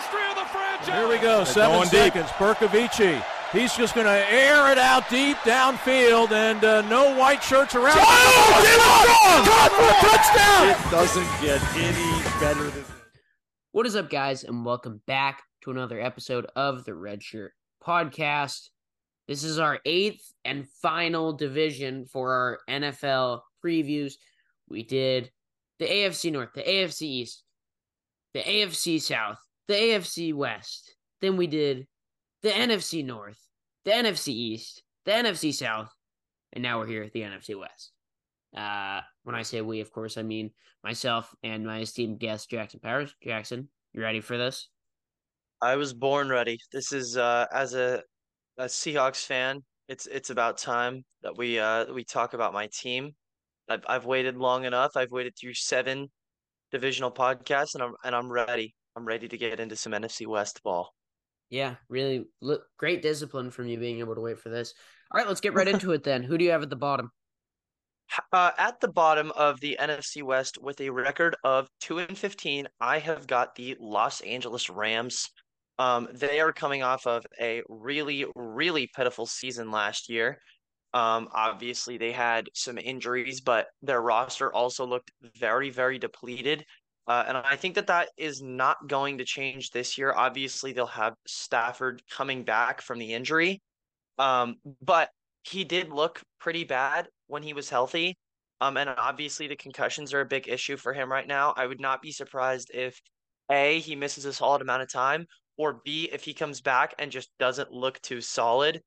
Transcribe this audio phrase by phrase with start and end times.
[0.00, 0.88] history of the franchise.
[0.88, 2.14] Here we go, seven going deep.
[2.14, 2.28] seconds.
[2.30, 3.22] Berkovici.
[3.52, 7.98] He's just going to air it out deep downfield, and uh, no white shirts around.
[7.98, 9.48] Oh, get it!
[9.48, 10.68] Caught for a touchdown!
[10.68, 12.92] It doesn't get any better than this.
[13.72, 17.52] What is up, guys, and welcome back to another episode of the Red Shirt
[17.84, 18.68] Podcast.
[19.26, 24.14] This is our eighth and final division for our NFL previews.
[24.68, 25.30] We did
[25.80, 27.42] the AFC North, the AFC East,
[28.32, 29.38] the AFC South,
[29.70, 30.96] the AFC West.
[31.20, 31.86] Then we did
[32.42, 33.38] the NFC North,
[33.84, 35.94] the NFC East, the NFC South,
[36.52, 37.92] and now we're here at the NFC West.
[38.56, 40.50] Uh, when I say we, of course, I mean
[40.82, 43.14] myself and my esteemed guest, Jackson Powers.
[43.22, 44.68] Jackson, you ready for this?
[45.62, 46.58] I was born ready.
[46.72, 48.02] This is uh as a
[48.58, 53.12] a Seahawks fan, it's it's about time that we uh we talk about my team.
[53.68, 54.96] I've I've waited long enough.
[54.96, 56.10] I've waited through seven
[56.72, 58.74] divisional podcasts and I'm and I'm ready.
[59.00, 60.92] I'm ready to get into some NFC West ball.
[61.48, 64.74] Yeah, really look, great discipline from you being able to wait for this.
[65.10, 66.22] All right, let's get right into it then.
[66.22, 67.10] Who do you have at the bottom?
[68.32, 72.66] Uh, at the bottom of the NFC West with a record of 2 and 15,
[72.80, 75.30] I have got the Los Angeles Rams.
[75.78, 80.40] Um, they are coming off of a really, really pitiful season last year.
[80.92, 86.64] Um, obviously they had some injuries, but their roster also looked very, very depleted.
[87.10, 90.14] Uh, and I think that that is not going to change this year.
[90.16, 93.60] Obviously, they'll have Stafford coming back from the injury.
[94.16, 95.08] Um, but
[95.42, 98.16] he did look pretty bad when he was healthy.
[98.60, 101.52] Um, and obviously the concussions are a big issue for him right now.
[101.56, 103.00] I would not be surprised if
[103.50, 105.26] A, he misses a solid amount of time,
[105.58, 108.82] or B, if he comes back and just doesn't look too solid.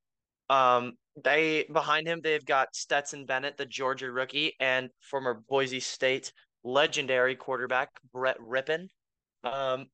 [0.50, 6.32] Um, they behind him, they've got Stetson Bennett, the Georgia rookie, and former Boise State
[6.64, 8.88] legendary quarterback Brett Rypien.
[9.44, 9.88] Um,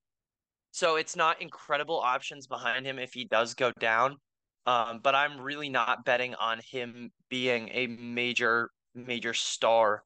[0.71, 4.17] so it's not incredible options behind him if he does go down.
[4.65, 10.03] Um, but I'm really not betting on him being a major, major star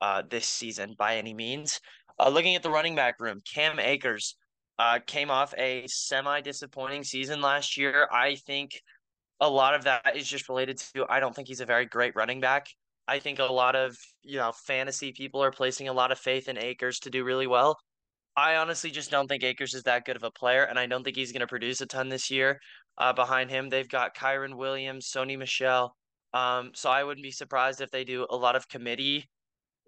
[0.00, 1.80] uh, this season by any means.
[2.18, 4.36] Uh, looking at the running back room, Cam Akers
[4.78, 8.08] uh, came off a semi disappointing season last year.
[8.10, 8.80] I think
[9.40, 12.16] a lot of that is just related to I don't think he's a very great
[12.16, 12.68] running back.
[13.08, 16.48] I think a lot of, you know, fantasy people are placing a lot of faith
[16.48, 17.78] in Akers to do really well.
[18.36, 21.04] I honestly just don't think Akers is that good of a player, and I don't
[21.04, 22.58] think he's going to produce a ton this year.
[22.98, 25.94] Uh, behind him, they've got Kyren Williams, Sony Michel.
[26.34, 29.28] Um, so I wouldn't be surprised if they do a lot of committee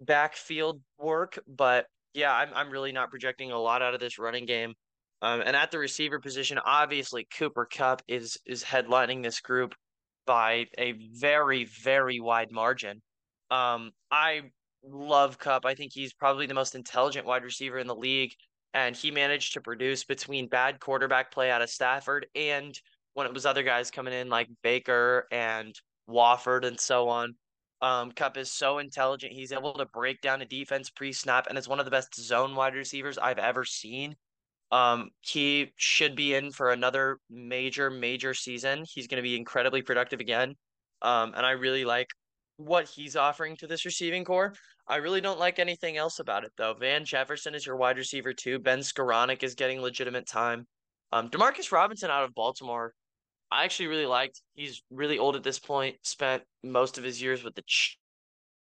[0.01, 1.37] backfield work.
[1.47, 4.73] But yeah, I'm I'm really not projecting a lot out of this running game.
[5.21, 9.75] Um, and at the receiver position, obviously Cooper Kupp is is headlining this group
[10.25, 13.01] by a very very wide margin.
[13.51, 14.51] Um, I
[14.83, 15.65] love Kupp.
[15.65, 18.33] I think he's probably the most intelligent wide receiver in the league,
[18.73, 22.79] and he managed to produce between bad quarterback play out of Stafford and
[23.13, 25.75] when it was other guys coming in like Baker and
[26.07, 27.35] Wolford and so on.
[27.81, 29.31] Um, Kupp is so intelligent.
[29.33, 32.55] He's able to break down a defense pre-snap and is one of the best zone
[32.55, 34.15] wide receivers I've ever seen.
[34.71, 38.83] Um, he should be in for another major, major season.
[38.87, 40.55] He's going to be incredibly productive again.
[41.01, 42.09] Um, and I really like
[42.59, 44.53] what he's offering to this receiving core.
[44.87, 46.73] I really don't like anything else about it though.
[46.73, 48.59] Van Jefferson is your wide receiver too.
[48.59, 50.67] Ben Skowronek is getting legitimate time.
[51.11, 52.93] Um, Demarcus Robinson out of Baltimore,
[53.49, 54.41] I actually really liked.
[54.55, 55.95] He's really old at this point.
[56.03, 57.97] Spent most of his years with the Ch-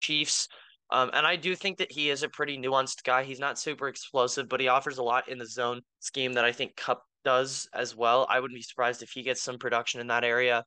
[0.00, 0.48] Chiefs.
[0.90, 3.22] Um, and I do think that he is a pretty nuanced guy.
[3.22, 6.52] He's not super explosive, but he offers a lot in the zone scheme that I
[6.52, 8.26] think Kupp does as well.
[8.28, 10.64] I wouldn't be surprised if he gets some production in that area.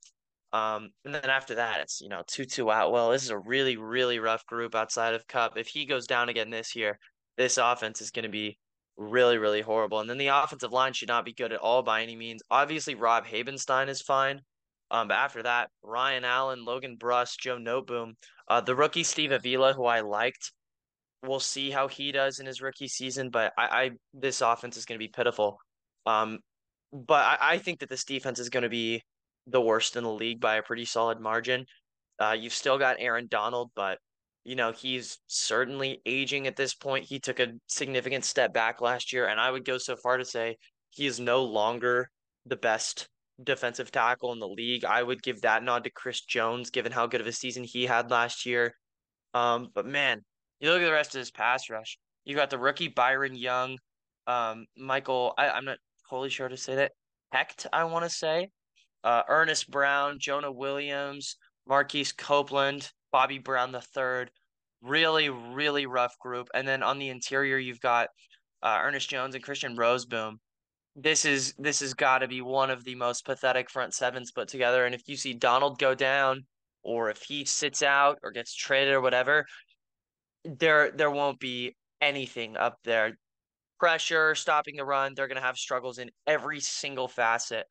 [0.54, 2.92] Um, and then after that, it's you know two two out.
[2.92, 5.58] Well, This is a really really rough group outside of Kupp.
[5.58, 7.00] If he goes down again this year,
[7.38, 8.58] this offense is going to be
[8.96, 10.00] really really horrible.
[10.00, 12.44] And then the offensive line should not be good at all by any means.
[12.52, 14.42] Obviously, Rob Havenstein is fine.
[14.92, 18.12] Um, but after that, Ryan Allen, Logan Bruss, Joe Noteboom,
[18.48, 20.52] uh, the rookie Steve Avila, who I liked.
[21.24, 24.86] We'll see how he does in his rookie season, but I, I this offense is
[24.86, 25.58] going to be pitiful.
[26.06, 26.40] Um,
[26.92, 29.02] but I, I think that this defense is going to be
[29.48, 31.66] the worst in the league by a pretty solid margin.
[32.20, 33.98] Uh, you've still got Aaron Donald, but
[34.44, 37.06] you know he's certainly aging at this point.
[37.06, 40.26] He took a significant step back last year, and I would go so far to
[40.26, 40.58] say
[40.92, 42.10] he is no longer
[42.46, 43.08] the best
[43.44, 44.86] defensive tackle in the league.
[44.86, 47.86] I would give that nod to Chris Jones, given how good of a season he
[47.86, 48.74] had last year.
[49.34, 50.22] Um, but man,
[50.60, 51.98] you look at the rest of this pass rush.
[52.26, 53.78] You got the rookie Byron Young,
[54.28, 55.34] um, Michael.
[55.38, 55.78] I, I'm not
[56.10, 56.92] totally sure to say that.
[57.34, 58.50] Hoecht, I want to say.
[59.04, 64.32] Uh, Ernest Brown, Jonah Williams, Marquise Copeland, Bobby Brown the third.
[64.82, 66.50] Really, really rough group.
[66.54, 68.10] And then on the interior, you've got
[68.62, 70.38] uh, Ernest Jones and Christian Rozeboom.
[70.96, 74.48] this is this has got to be one of the most pathetic front sevens put
[74.48, 74.86] together.
[74.86, 76.46] And if you see Donald go down,
[76.84, 79.46] or if he sits out or gets traded or whatever,
[80.46, 83.18] there there won't be anything up there.
[83.80, 87.66] Pressure, stopping the run, they're gonna have struggles in every single facet.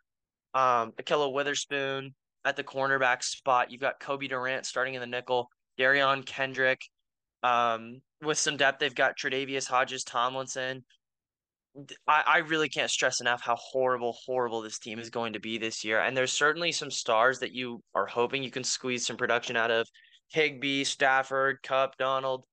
[0.54, 2.14] Um, Ahkello Witherspoon
[2.44, 3.70] at the cornerback spot.
[3.70, 5.48] You've got Cobie Durant starting in the nickel.
[5.78, 6.80] Derion Kendrick.
[7.42, 10.84] Um, with some depth, they've got Tre'Davious Hodges Tomlinson.
[12.06, 15.58] I, I really can't stress enough how horrible, horrible this team is going to be
[15.58, 16.00] this year.
[16.00, 19.70] And there's certainly some stars that you are hoping you can squeeze some production out
[19.70, 19.88] of.
[20.28, 22.44] Higbee, Stafford, Kupp, Donald.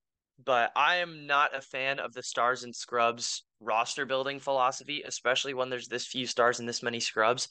[0.43, 5.53] But I am not a fan of the stars and scrubs roster building philosophy, especially
[5.53, 7.49] when there's this few stars and this many scrubs.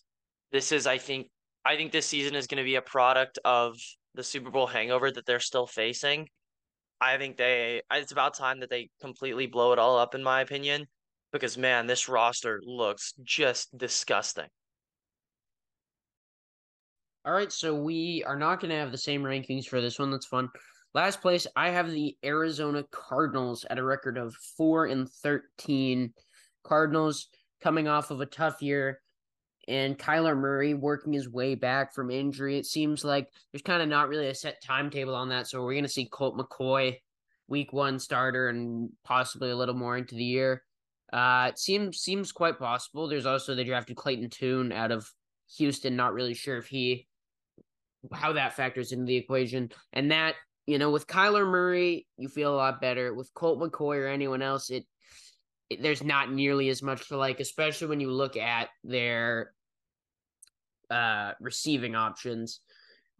[0.52, 1.28] This is, I think,
[1.64, 3.76] I think this season is going to be a product of
[4.14, 6.28] the Super Bowl hangover that they're still facing.
[7.00, 10.40] I think they, it's about time that they completely blow it all up, in my
[10.40, 10.86] opinion
[11.32, 14.46] because man, this roster looks just disgusting.
[17.24, 20.10] All right, so we are not going to have the same rankings for this one.
[20.10, 20.48] That's fun.
[20.94, 26.12] Last place, I have the Arizona Cardinals at a record of 4 and 13.
[26.64, 27.28] Cardinals
[27.62, 29.00] coming off of a tough year
[29.68, 32.58] and Kyler Murray working his way back from injury.
[32.58, 35.46] It seems like there's kind of not really a set timetable on that.
[35.46, 36.96] So we're going to see Colt McCoy
[37.48, 40.62] week 1 starter and possibly a little more into the year.
[41.12, 43.08] Uh, it seems seems quite possible.
[43.08, 45.10] There's also the drafted Clayton Tune out of
[45.56, 45.96] Houston.
[45.96, 47.06] Not really sure if he
[48.12, 49.70] how that factors into the equation.
[49.92, 50.34] And that
[50.66, 53.14] you know, with Kyler Murray, you feel a lot better.
[53.14, 54.84] With Colt McCoy or anyone else, it
[55.80, 59.52] there's not nearly as much to like, especially when you look at their
[60.90, 62.60] uh receiving options.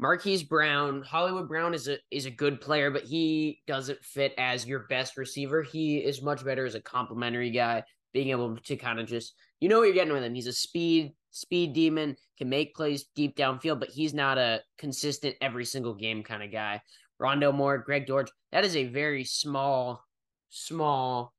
[0.01, 4.67] Marquise Brown, Hollywood Brown is a is a good player, but he doesn't fit as
[4.67, 5.63] your best receiver.
[5.63, 7.83] He is much better as a complementary guy,
[8.13, 10.35] being able to kind of just you know what you're getting with him.
[10.35, 15.37] He's a speed speed demon, can make plays deep downfield, but he's not a consistent
[15.41, 16.81] every single game kind of guy.
[17.21, 20.05] Rondale Moore, Greg Dortch, that is a very small,
[20.51, 21.35] small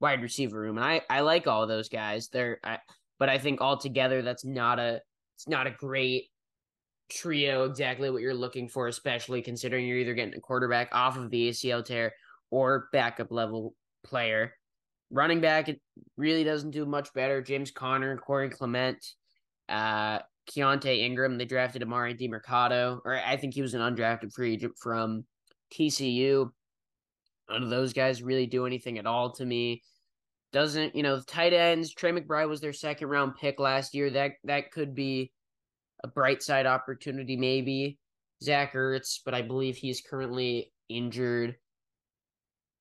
[0.00, 2.28] wide receiver room, and I I like all those guys.
[2.28, 2.78] They're I,
[3.18, 5.02] but I think altogether that's not a
[5.38, 6.30] it's not a great
[7.08, 11.30] trio exactly what you're looking for, especially considering you're either getting a quarterback off of
[11.30, 12.12] the ACL tear
[12.50, 14.52] or backup level player.
[15.12, 15.80] Running back, it
[16.16, 17.40] really doesn't do much better.
[17.40, 18.98] James Conner, Corey Clement,
[19.68, 20.18] uh,
[20.50, 21.38] Keaontay Ingram.
[21.38, 25.24] They drafted Emari Demercado, or I think he was an undrafted free agent from
[25.72, 26.50] TCU.
[27.48, 29.84] None of those guys really do anything at all to me.
[30.52, 31.92] Doesn't you know the tight ends?
[31.92, 34.10] Trey McBride was their second round pick last year.
[34.10, 35.32] That that could be
[36.02, 37.98] a bright side opportunity, maybe.
[38.42, 41.56] Zach Ertz, but I believe he's currently injured.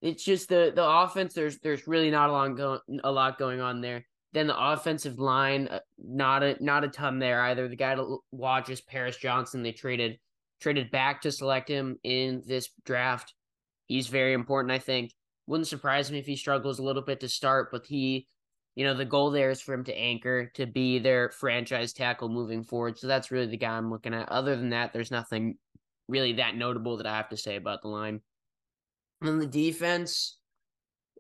[0.01, 1.33] It's just the the offense.
[1.33, 4.05] There's there's really not a lot going a lot going on there.
[4.33, 7.67] Then the offensive line, uh, not a not a ton there either.
[7.67, 9.63] The guy to watch is Paris Johnson.
[9.63, 10.19] They traded
[10.61, 13.33] traded back to select him in this draft.
[13.87, 15.11] He's very important, I think.
[15.47, 18.27] Wouldn't surprise me if he struggles a little bit to start, but he
[18.77, 22.29] you know, the goal there is for him to anchor, to be their franchise tackle
[22.29, 22.99] moving forward.
[22.99, 24.29] So that's really the guy I'm looking at.
[24.29, 25.57] Other than that, there's nothing
[26.07, 28.21] really that notable that I have to say about the line.
[29.19, 30.38] And the defense,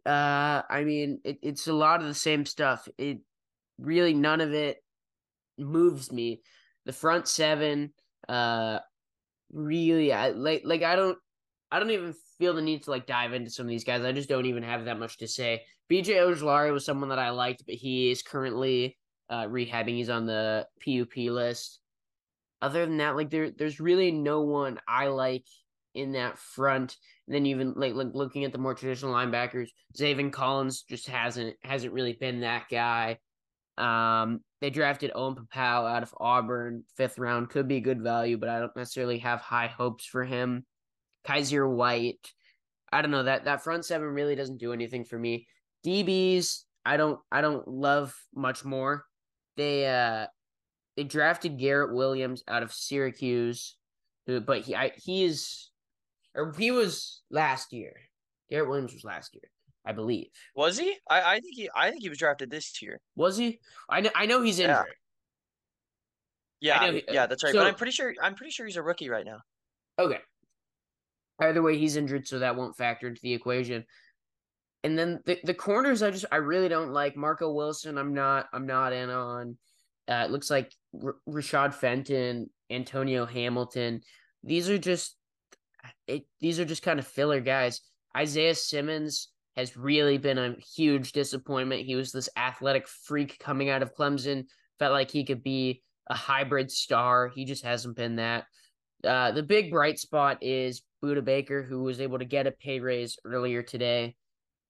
[0.05, 2.87] uh, I mean, it, it's a lot of the same stuff.
[2.99, 3.21] It
[3.79, 4.77] really none of it
[5.57, 6.41] moves me.
[6.85, 7.91] The front seven,
[8.29, 8.81] uh,
[9.51, 11.17] really, I like like I don't,
[11.71, 14.03] I don't even feel the need to like dive into some of these guys.
[14.03, 15.63] I just don't even have that much to say.
[15.89, 18.97] BJ Ojulari was someone that I liked, but he is currently
[19.29, 19.95] uh, rehabbing.
[19.95, 21.79] He's on the PUP list.
[22.61, 25.45] Other than that, like there, there's really no one I like
[25.93, 26.95] in that front.
[27.27, 31.55] And then even like, like looking at the more traditional linebackers, Zaven Collins just hasn't
[31.63, 33.19] hasn't really been that guy.
[33.77, 38.49] Um, they drafted Owen Pappoe out of Auburn, fifth round, could be good value, but
[38.49, 40.65] I don't necessarily have high hopes for him.
[41.27, 42.31] Kyzir White,
[42.91, 45.47] I don't know that that front seven really doesn't do anything for me.
[45.85, 49.05] DBs, I don't I don't love much more.
[49.57, 50.27] They uh
[50.95, 53.75] they drafted Garrett Williams out of Syracuse,
[54.25, 55.69] who but he I he is
[56.33, 57.93] or he was last year.
[58.49, 59.49] Garrett Williams was last year,
[59.85, 60.27] I believe.
[60.55, 60.95] Was he?
[61.09, 63.01] I, I think he I think he was drafted this year.
[63.15, 63.59] Was he?
[63.89, 64.85] I know I know he's injured.
[66.59, 67.53] Yeah, yeah, he, yeah that's right.
[67.53, 69.39] So, but I'm pretty sure I'm pretty sure he's a rookie right now.
[69.99, 70.19] Okay.
[71.39, 73.85] Either way, he's injured, so that won't factor into the equation.
[74.83, 77.97] And then the, the corners, I just I really don't like Marco Wilson.
[77.97, 79.57] I'm not I'm not in on.
[80.07, 80.71] Uh, it looks like
[81.03, 84.01] R- Rashad Fenton, Antonio Hamilton.
[84.43, 85.17] These are just
[86.07, 87.81] it, these are just kind of filler guys.
[88.15, 91.85] Isaiah Simmons has really been a huge disappointment.
[91.85, 94.45] He was this athletic freak coming out of Clemson,
[94.79, 97.29] felt like he could be a hybrid star.
[97.33, 98.45] He just hasn't been that.
[99.03, 102.79] Uh, the big bright spot is Budda Baker, who was able to get a pay
[102.79, 104.15] raise earlier today.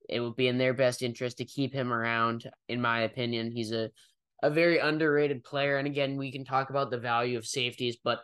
[0.10, 3.52] It would be in their best interest to keep him around, in my opinion.
[3.52, 3.90] He's a,
[4.42, 5.78] a very underrated player.
[5.78, 8.20] And again, we can talk about the value of safeties, but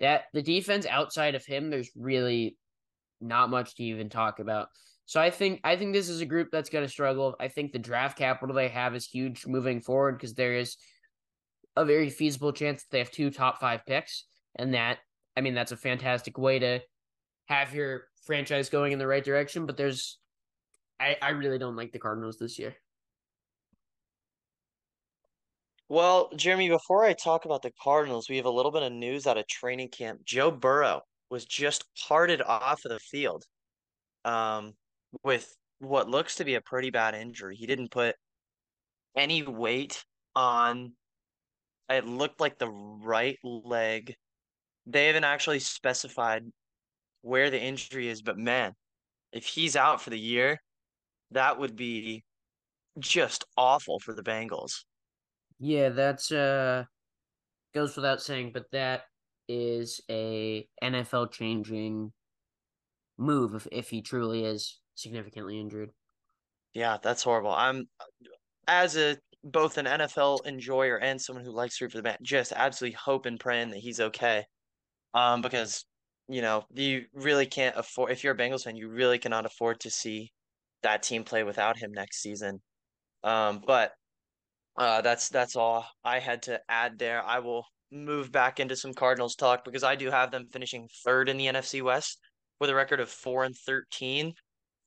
[0.00, 2.56] that the defense outside of him, there's really
[3.20, 4.68] not much to even talk about.
[5.06, 7.36] So I think I think this is a group that's going to struggle.
[7.38, 10.76] I think the draft capital they have is huge moving forward because there is
[11.76, 14.24] a very feasible chance that they have two top five picks,
[14.56, 14.98] and that
[15.36, 16.80] I mean that's a fantastic way to
[17.46, 19.66] have your franchise going in the right direction.
[19.66, 20.18] But there's
[21.00, 22.76] I I really don't like the Cardinals this year.
[25.88, 29.26] Well, Jeremy, before I talk about the Cardinals, we have a little bit of news
[29.26, 30.24] out of training camp.
[30.24, 33.44] Joe Burrow was just carted off of the field
[34.24, 34.72] um,
[35.22, 37.54] with what looks to be a pretty bad injury.
[37.54, 38.16] He didn't put
[39.16, 40.92] any weight on
[41.88, 44.14] it looked like the right leg.
[44.86, 46.44] They haven't actually specified
[47.26, 48.72] where the injury is, but man,
[49.32, 50.58] if he's out for the year,
[51.32, 52.24] that would be
[53.00, 54.84] just awful for the Bengals.
[55.58, 56.84] Yeah, that's uh
[57.74, 59.02] goes without saying, but that
[59.48, 62.12] is a NFL changing
[63.18, 65.90] move if, if he truly is significantly injured.
[66.74, 67.52] Yeah, that's horrible.
[67.52, 67.88] I'm
[68.68, 72.18] as a both an NFL enjoyer and someone who likes to root for the band,
[72.22, 74.44] just absolutely hope and praying that he's okay.
[75.14, 75.84] Um, because
[76.28, 79.80] you know you really can't afford if you're a Bengals fan, you really cannot afford
[79.80, 80.32] to see
[80.82, 82.60] that team play without him next season.
[83.24, 83.92] Um, but
[84.76, 87.24] uh, that's that's all I had to add there.
[87.24, 91.28] I will move back into some Cardinals talk because I do have them finishing third
[91.28, 92.18] in the NFC West
[92.60, 94.34] with a record of four and thirteen.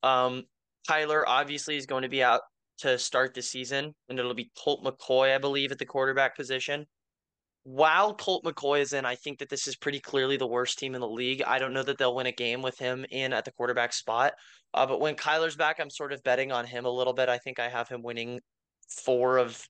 [0.02, 0.44] Um,
[0.88, 2.40] Kyler obviously is going to be out
[2.78, 6.86] to start the season, and it'll be Colt McCoy, I believe, at the quarterback position.
[7.72, 10.96] While Colt McCoy is in, I think that this is pretty clearly the worst team
[10.96, 11.40] in the league.
[11.46, 14.32] I don't know that they'll win a game with him in at the quarterback spot.
[14.74, 17.28] Uh, but when Kyler's back, I'm sort of betting on him a little bit.
[17.28, 18.40] I think I have him winning
[19.04, 19.64] four of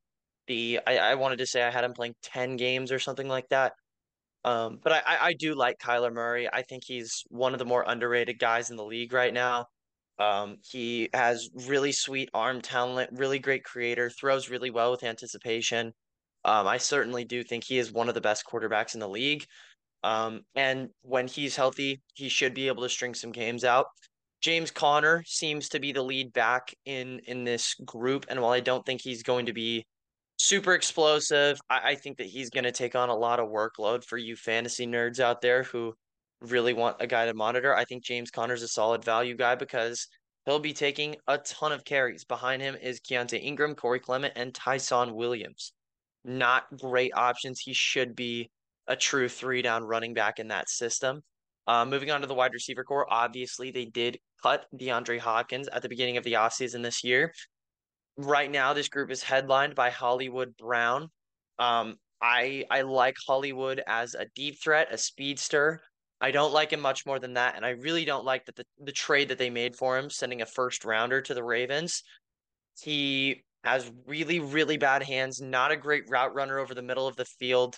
[0.47, 0.81] the.
[0.87, 3.73] I, I wanted to say I had him playing ten games or something like that.
[4.45, 6.49] Um, but I, I do like Kyler Murray.
[6.51, 9.67] I think he's one of the more underrated guys in the league right now.
[10.19, 15.93] Um, he has really sweet arm talent, really great creator, throws really well with anticipation.
[16.45, 19.45] Um, I certainly do think he is one of the best quarterbacks in the league.
[20.03, 23.87] Um, and when he's healthy, he should be able to string some games out.
[24.41, 28.61] James Conner seems to be the lead back in in this group, and while I
[28.61, 29.85] don't think he's going to be
[30.39, 34.03] super explosive, I, I think that he's going to take on a lot of workload
[34.05, 35.93] for you fantasy nerds out there who
[36.41, 37.77] really want a guy to monitor.
[37.77, 40.09] I think James Conner's a solid value guy because
[40.47, 42.25] he'll be taking a ton of carries.
[42.25, 45.73] Behind him is Keaontay Ingram, Corey Clement, and Ty'Son Williams.
[46.25, 47.61] Not great options.
[47.61, 48.51] He should be
[48.87, 51.23] a true three down running back in that system.
[51.67, 55.83] Uh, moving on to the wide receiver core, obviously they did cut DeAndre Hopkins at
[55.83, 57.33] the beginning of the offseason this year.
[58.17, 61.09] Right now, this group is headlined by Hollywood Brown.
[61.59, 65.81] Um, I I like Hollywood as a deep threat, a speedster.
[66.21, 68.65] I don't like him much more than that, and I really don't like that the,
[68.83, 72.03] the trade that they made for him, sending a first rounder to the Ravens.
[72.79, 77.17] He has really, really bad hands, not a great route runner over the middle of
[77.17, 77.77] the field.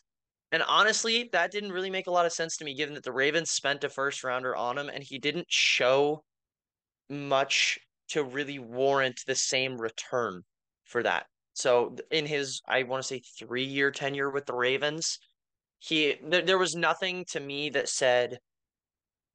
[0.53, 3.13] And honestly, that didn't really make a lot of sense to me, given that the
[3.13, 6.23] Ravens spent a first rounder on him and he didn't show
[7.09, 10.43] much to really warrant the same return
[10.85, 11.27] for that.
[11.55, 15.19] So in his, I want to say three year tenure with the Ravens,
[15.79, 18.39] he there, there was nothing to me that said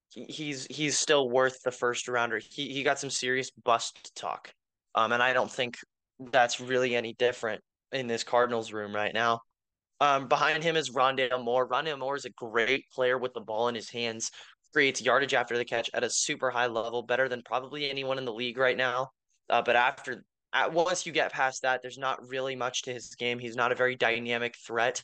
[0.09, 2.39] he, he's he's still worth the first rounder.
[2.39, 4.51] He he got some serious bust talk.
[4.95, 5.75] Um and I don't think
[6.19, 9.39] that's really any different in this Cardinals room right now.
[9.99, 11.67] Um behind him is Rondale Moore.
[11.67, 14.31] Rondale Moore is a great player with the ball in his hands,
[14.73, 18.25] creates yardage after the catch at a super high level, better than probably anyone in
[18.25, 19.09] the league right now.
[19.49, 23.15] Uh, but after at, once you get past that, there's not really much to his
[23.15, 23.39] game.
[23.39, 25.03] He's not a very dynamic threat.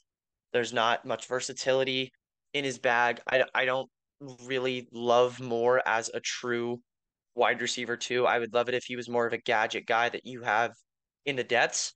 [0.51, 2.11] There's not much versatility
[2.53, 3.19] in his bag.
[3.29, 3.89] I, I don't
[4.45, 6.81] really love Moore as a true
[7.35, 8.25] wide receiver too.
[8.25, 10.71] I would love it if he was more of a gadget guy that you have
[11.25, 11.93] in the depths.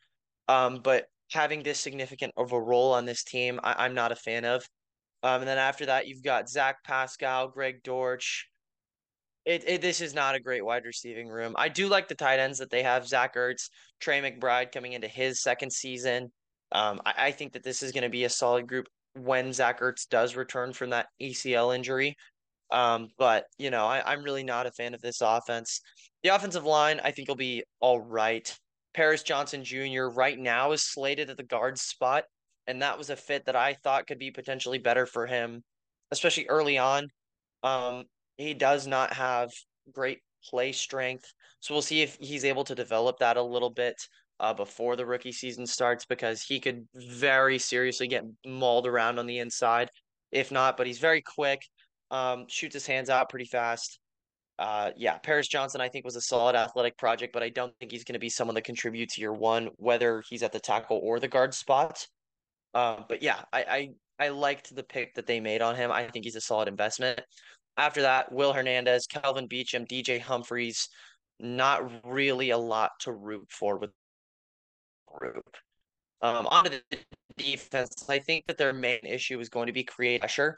[0.48, 4.16] Um, but having this significant of a role on this team, I, am not a
[4.16, 4.68] fan of.
[5.24, 8.48] Um, and then after that, you've got Zach Pascal, Greg Dortch.
[9.46, 11.54] It, it this is not a great wide receiving room.
[11.58, 13.08] I do like the tight ends that they have.
[13.08, 13.70] Zach Ertz,
[14.00, 16.32] Trey McBride coming into his second season.
[16.72, 19.80] Um, I, I think that this is going to be a solid group when Zach
[19.80, 22.16] Ertz does return from that ACL injury.
[22.72, 25.82] Um, but you know, I, I'm really not a fan of this offense.
[26.24, 28.54] The offensive line, I think, will be all right.
[28.98, 30.06] Paris Johnson Jr.
[30.06, 32.24] right now is slated at the guard spot,
[32.66, 35.64] and that was a fit that I thought could be potentially better for him,
[36.10, 37.08] especially early on.
[37.62, 38.06] Um,
[38.38, 39.52] he does not have
[39.94, 44.02] great play strength, so we'll see if he's able to develop that a little bit
[44.40, 49.28] uh, before the rookie season starts because he could very seriously get mauled around on
[49.28, 49.92] the inside
[50.32, 50.76] if not.
[50.76, 51.62] But he's very quick,
[52.10, 54.00] um, shoots his hands out pretty fast.
[54.60, 57.92] Uh, yeah, Paris Johnson, I think, was a solid athletic project, but I don't think
[57.92, 61.20] he's going to be someone that contributes year one, whether he's at the tackle or
[61.20, 62.08] the guard spot.
[62.74, 65.92] Um, but yeah, I, I I liked the pick that they made on him.
[65.92, 67.22] I think he's a solid investment.
[67.78, 70.90] After that, Will Hernandez, Kelvin Beachum, DJ Humphries,
[71.40, 73.92] not really a lot to root for with
[75.06, 75.46] group.
[76.22, 76.98] Um, onto the
[77.38, 80.58] defense, I think that their main issue is going to be create pressure.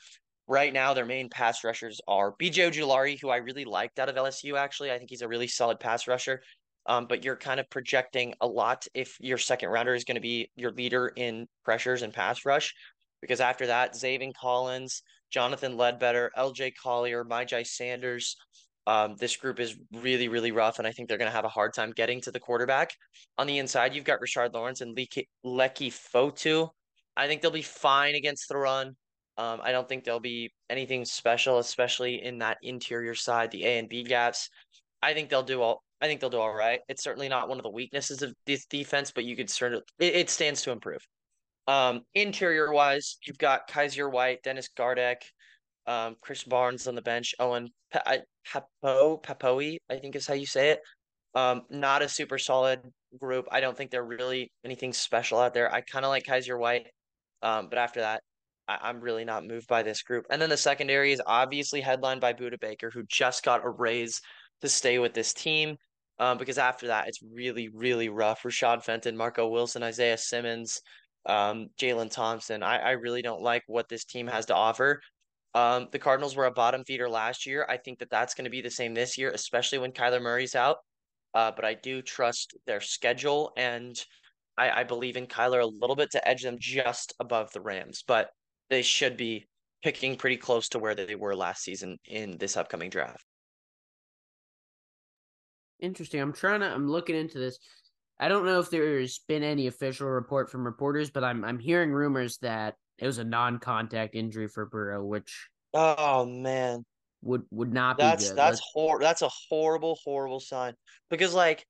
[0.49, 4.15] Right now, their main pass rushers are BJ Ojulari, who I really liked out of
[4.15, 4.57] LSU.
[4.57, 6.41] Actually, I think he's a really solid pass rusher.
[6.87, 10.21] Um, but you're kind of projecting a lot if your second rounder is going to
[10.21, 12.73] be your leader in pressures and pass rush,
[13.21, 18.35] because after that, Zaven Collins, Jonathan Ledbetter, LJ Collier, Myjai Sanders,
[18.87, 21.49] um, this group is really, really rough, and I think they're going to have a
[21.49, 22.89] hard time getting to the quarterback.
[23.37, 26.69] On the inside, you've got Rashard Lawrence and Leki Fotu.
[27.15, 28.95] I think they'll be fine against the run.
[29.39, 33.79] Um, I don't think there'll be anything special, especially in that interior side, the A
[33.79, 34.49] and B gaps.
[35.01, 35.81] I think they'll do all.
[36.01, 36.81] I think they'll do all right.
[36.89, 40.13] It's certainly not one of the weaknesses of this defense, but you could certainly it,
[40.13, 40.99] it stands to improve.
[41.67, 45.21] Um, interior wise, you've got Kyzir White, Dennis Gardeck,
[45.87, 50.71] um, Krys Barnes on the bench, Owen Papo Pappoe, I think is how you say
[50.71, 50.81] it.
[51.33, 52.81] Um, not a super solid
[53.17, 53.47] group.
[53.53, 55.73] I don't think they're really anything special out there.
[55.73, 56.87] I kind of like Kyzir White,
[57.41, 58.21] um, but after that,
[58.69, 60.25] I- am really not moved by this group.
[60.29, 64.21] And then the secondary is obviously headlined by Budda Baker, who just got a raise
[64.61, 65.77] to stay with this team.
[66.19, 68.43] Um, because after that, it's really, really rough.
[68.43, 70.81] Rashad Fenton, Marco Wilson, Isaiah Simmons,
[71.25, 72.61] um, Jalen Thompson.
[72.61, 74.99] I, I really don't like what this team has to offer.
[75.55, 77.65] Um, the Cardinals were a bottom feeder last year.
[77.69, 80.55] I think that that's going to be the same this year, especially when Kyler Murray's
[80.55, 80.77] out.
[81.33, 83.97] Uh, but I do trust their schedule, and
[84.57, 88.03] I, I believe in Kyler a little bit to edge them just above the Rams.
[88.05, 88.29] But
[88.69, 89.47] they should be
[89.83, 93.23] picking pretty close to where they were last season in this upcoming draft.
[95.79, 96.19] Interesting.
[96.19, 96.67] I'm trying to.
[96.67, 97.57] I'm looking into this.
[98.19, 101.91] I don't know if there's been any official report from reporters, but I'm I'm hearing
[101.91, 106.83] rumors that it was a non-contact injury for Burrow, which oh man
[107.21, 108.37] would would not that's, be good.
[108.37, 110.73] That's hor- That's a horrible, horrible sign
[111.09, 111.65] because like,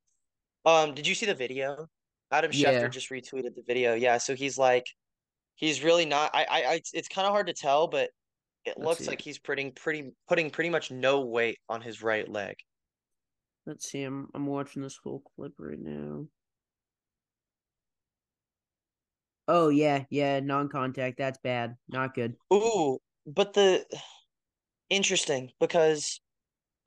[0.65, 1.88] um, did you see the video?
[2.31, 2.88] Adam Schefter yeah.
[2.88, 3.95] just retweeted the video.
[3.95, 4.85] Yeah, so he's like,
[5.60, 6.32] he's really not.
[6.34, 8.10] I, I, I it's kind of hard to tell, but
[8.65, 9.08] it Let's looks see.
[9.08, 12.56] like he's putting pretty putting pretty much no weight on his right leg.
[13.65, 14.04] Let's see.
[14.04, 16.26] I'm I'm watching this whole clip right now.
[19.48, 21.17] Oh yeah, yeah, non-contact.
[21.17, 21.76] That's bad.
[21.88, 22.36] Not good.
[22.54, 23.86] Ooh, but the
[24.89, 26.22] interesting because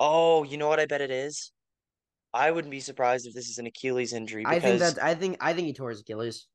[0.00, 1.52] oh, you know what I bet it is?
[2.34, 4.44] I wouldn't be surprised if this is an Achilles injury.
[4.46, 6.46] I think that I think I think he tore his Achilles.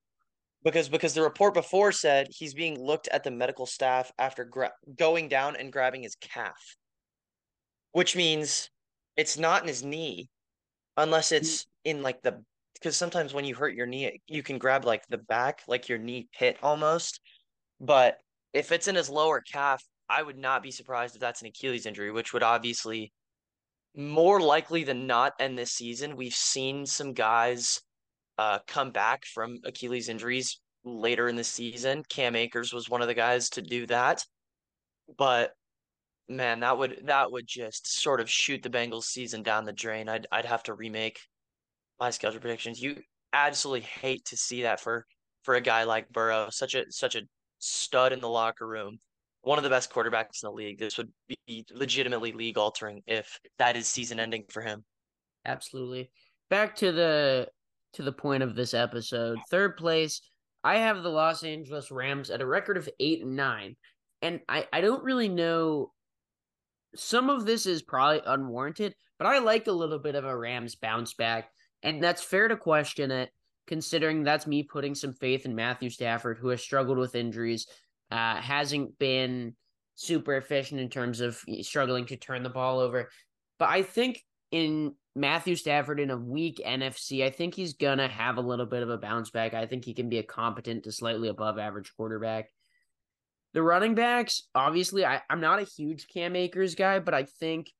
[0.63, 4.73] Because because the report before said he's being looked at the medical staff after gra-
[4.95, 6.75] going down and grabbing his calf,
[7.91, 8.69] which means
[9.15, 10.29] it's not in his knee,
[10.97, 11.37] unless mm.
[11.37, 12.43] it's in like the
[12.73, 15.97] because sometimes when you hurt your knee, you can grab like the back, like your
[15.97, 17.19] knee pit almost.
[17.79, 18.17] But
[18.53, 21.85] if it's in his lower calf, I would not be surprised if that's an Achilles
[21.85, 23.11] injury, which would obviously
[23.95, 26.15] more likely than not end this season.
[26.15, 27.81] We've seen some guys
[28.37, 32.03] uh, come back from Achilles injuries later in the season.
[32.09, 34.23] Cam Akers was one of the guys to do that.
[35.17, 35.51] But
[36.29, 40.09] man, that would that would just sort of shoot the Bengals season down the drain.
[40.09, 41.19] I'd I'd have to remake
[41.99, 42.81] my schedule predictions.
[42.81, 42.97] You
[43.33, 45.05] absolutely hate to see that for
[45.43, 47.21] for a guy like Burrow, such a such a
[47.59, 48.99] stud in the locker room,
[49.41, 50.79] one of the best quarterbacks in the league.
[50.79, 51.11] This would
[51.47, 54.83] be legitimately league altering if that is season ending for him.
[55.45, 56.11] Absolutely.
[56.49, 57.47] Back to the
[57.93, 59.37] to the point of this episode.
[59.49, 60.21] Third place,
[60.63, 63.75] I have the Los Angeles Rams at a record of eight and nine.
[64.21, 65.91] And I, I don't really know
[66.95, 70.75] some of this is probably unwarranted, but I like a little bit of a Rams
[70.75, 71.49] bounce back.
[71.83, 73.29] And that's fair to question it,
[73.67, 77.67] considering that's me putting some faith in Matthew Stafford, who has struggled with injuries,
[78.11, 79.55] uh, hasn't been
[79.95, 83.09] super efficient in terms of struggling to turn the ball over.
[83.59, 88.37] But I think in Matthew Stafford in a weak NFC, I think he's gonna have
[88.37, 89.53] a little bit of a bounce back.
[89.53, 92.49] I think he can be a competent to slightly above average quarterback.
[93.53, 97.71] The running backs, obviously, I, I'm not a huge Cam Akers guy, but I think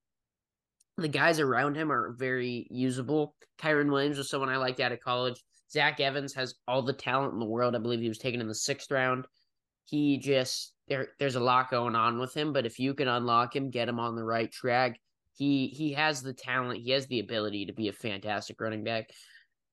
[0.97, 3.35] the guys around him are very usable.
[3.59, 5.39] Kyren Williams was someone I liked out of college.
[5.71, 7.75] Zach Evans has all the talent in the world.
[7.75, 9.27] I believe he was taken in the sixth round.
[9.85, 13.55] He just there there's a lot going on with him, but if you can unlock
[13.55, 14.99] him, get him on the right track,
[15.37, 19.09] he he has the talent, he has the ability to be a fantastic running back.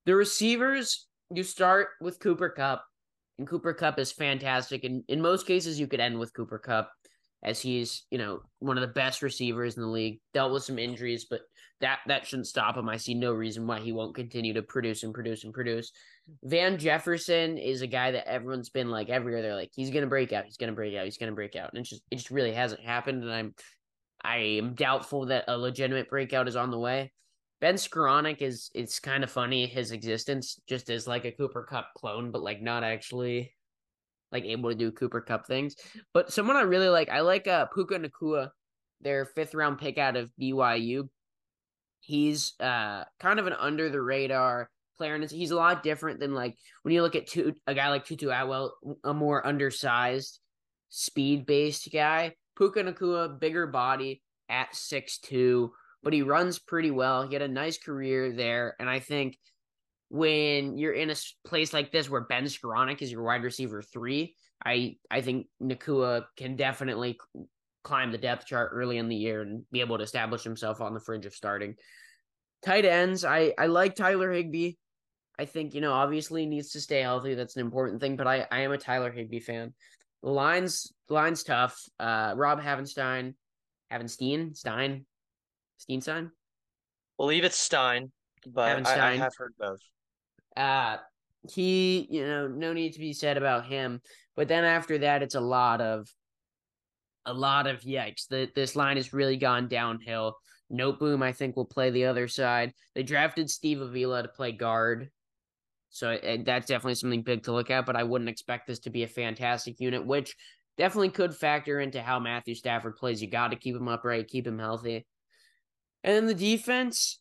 [0.06, 2.84] The receivers, you start with Cooper Kupp,
[3.38, 4.84] and Cooper Kupp is fantastic.
[4.84, 6.90] And in most cases, you could end with Cooper Kupp,
[7.42, 10.20] as he's, you know, one of the best receivers in the league.
[10.32, 11.40] Dealt with some injuries, but
[11.80, 12.88] that that shouldn't stop him.
[12.88, 15.92] I see no reason why he won't continue to produce and produce and produce.
[16.42, 19.40] Van Jefferson is a guy that everyone's been like every.
[19.40, 21.70] They're like, he's gonna break out, he's gonna break out, he's gonna break out.
[21.72, 23.22] And it just it just really hasn't happened.
[23.22, 23.54] And I'm
[24.24, 27.12] I am doubtful that a legitimate breakout is on the way.
[27.60, 31.94] Ben Skowronek is it's kind of funny his existence just as like a Cooper Kupp
[31.94, 33.54] clone, but like not actually
[34.32, 35.76] like able to do Cooper Kupp things.
[36.12, 38.50] But someone I really like, I like uh Puka Nacua,
[39.00, 41.08] their fifth round pick out of BYU.
[42.00, 46.34] He's uh kind of an under the radar player, and he's a lot different than
[46.34, 50.40] like when you look at two, a guy like Tutu Atwell, a more undersized,
[50.88, 52.34] speed based guy.
[52.56, 57.26] Puka Nacua, bigger body at six two, but he runs pretty well.
[57.26, 59.38] He had a nice career there, and I think
[60.10, 64.36] when you're in a place like this where Ben Skowronek is your wide receiver three,
[64.64, 67.18] I I think Nacua can definitely
[67.82, 70.94] climb the depth chart early in the year and be able to establish himself on
[70.94, 71.74] the fringe of starting.
[72.64, 74.74] Tight ends, I I like Tyler Higbee.
[75.38, 77.34] I think you know obviously needs to stay healthy.
[77.34, 79.74] That's an important thing, but I I am a Tyler Higbee fan.
[80.24, 81.78] The lines the lines tough.
[82.00, 83.34] Uh, Rob Havenstein,
[83.92, 85.04] Havenstein, Stein,
[85.78, 86.30] Steenstein.
[87.18, 88.10] Believe it's Stein,
[88.46, 89.80] but I, I have heard both.
[90.56, 90.96] Uh
[91.46, 94.00] he, you know, no need to be said about him.
[94.34, 96.08] But then after that, it's a lot of
[97.26, 98.26] a lot of yikes.
[98.28, 100.36] The, this line has really gone downhill.
[100.72, 102.72] Noteboom, I think, will play the other side.
[102.94, 105.10] They drafted Steve Avila to play guard.
[105.94, 108.90] So it, that's definitely something big to look at, but I wouldn't expect this to
[108.90, 110.34] be a fantastic unit, which
[110.76, 113.22] definitely could factor into how Matthew Stafford plays.
[113.22, 115.06] You got to keep him upright, keep him healthy.
[116.02, 117.20] And then the defense,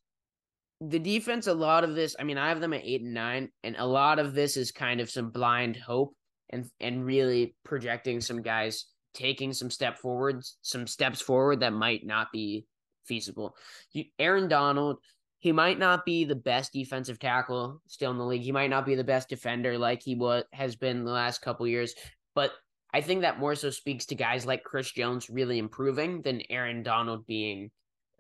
[0.82, 3.50] the defense, a lot of this, I mean, I have them at eight and nine,
[3.64, 6.16] and a lot of this is kind of some blind hope
[6.50, 12.04] and and really projecting some guys taking some step forwards, some steps forward that might
[12.08, 12.66] not be
[13.06, 13.56] feasible.
[13.92, 14.98] You, Aaron Donald,
[15.44, 18.44] he might not be the best defensive tackle still in the league.
[18.44, 21.68] He might not be the best defender like he was has been the last couple
[21.68, 21.94] years,
[22.34, 22.52] but
[22.94, 26.82] I think that more so speaks to guys like Chris Jones really improving than Aaron
[26.82, 27.72] Donald being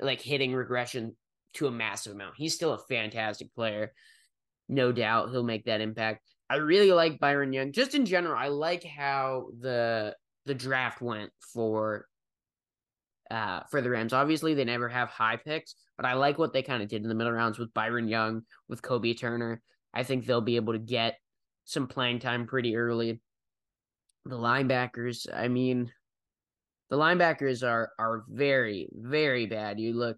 [0.01, 1.15] like hitting regression
[1.53, 2.33] to a massive amount.
[2.35, 3.93] He's still a fantastic player.
[4.67, 6.29] No doubt he'll make that impact.
[6.49, 7.71] I really like Byron Young.
[7.71, 10.13] Just in general, I like how the
[10.45, 12.05] the draft went for
[13.31, 14.13] uh for the Rams.
[14.13, 17.09] Obviously, they never have high picks, but I like what they kind of did in
[17.09, 19.61] the middle rounds with Byron Young, with Kobe Turner.
[19.93, 21.17] I think they'll be able to get
[21.65, 23.21] some playing time pretty early.
[24.25, 25.91] The linebackers, I mean,
[26.89, 29.79] the linebackers are are very very bad.
[29.79, 30.17] You look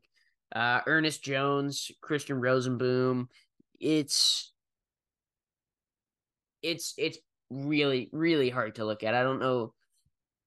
[0.56, 3.28] uh, Ernest Jones, Christian Rozeboom.
[3.80, 4.54] It's
[6.62, 7.18] it's it's
[7.50, 9.14] really really hard to look at.
[9.14, 9.74] I don't know.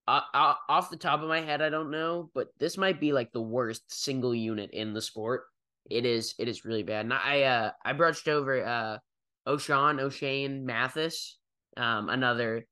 [0.09, 3.12] Uh, uh, off the top of my head, I don't know, but this might be
[3.12, 5.42] like the worst single unit in the sport.
[5.90, 7.05] It is it is really bad.
[7.05, 8.99] And I uh I brushed over uh
[9.47, 11.37] O'Shawn O'Shane Mathis,
[11.77, 12.66] um another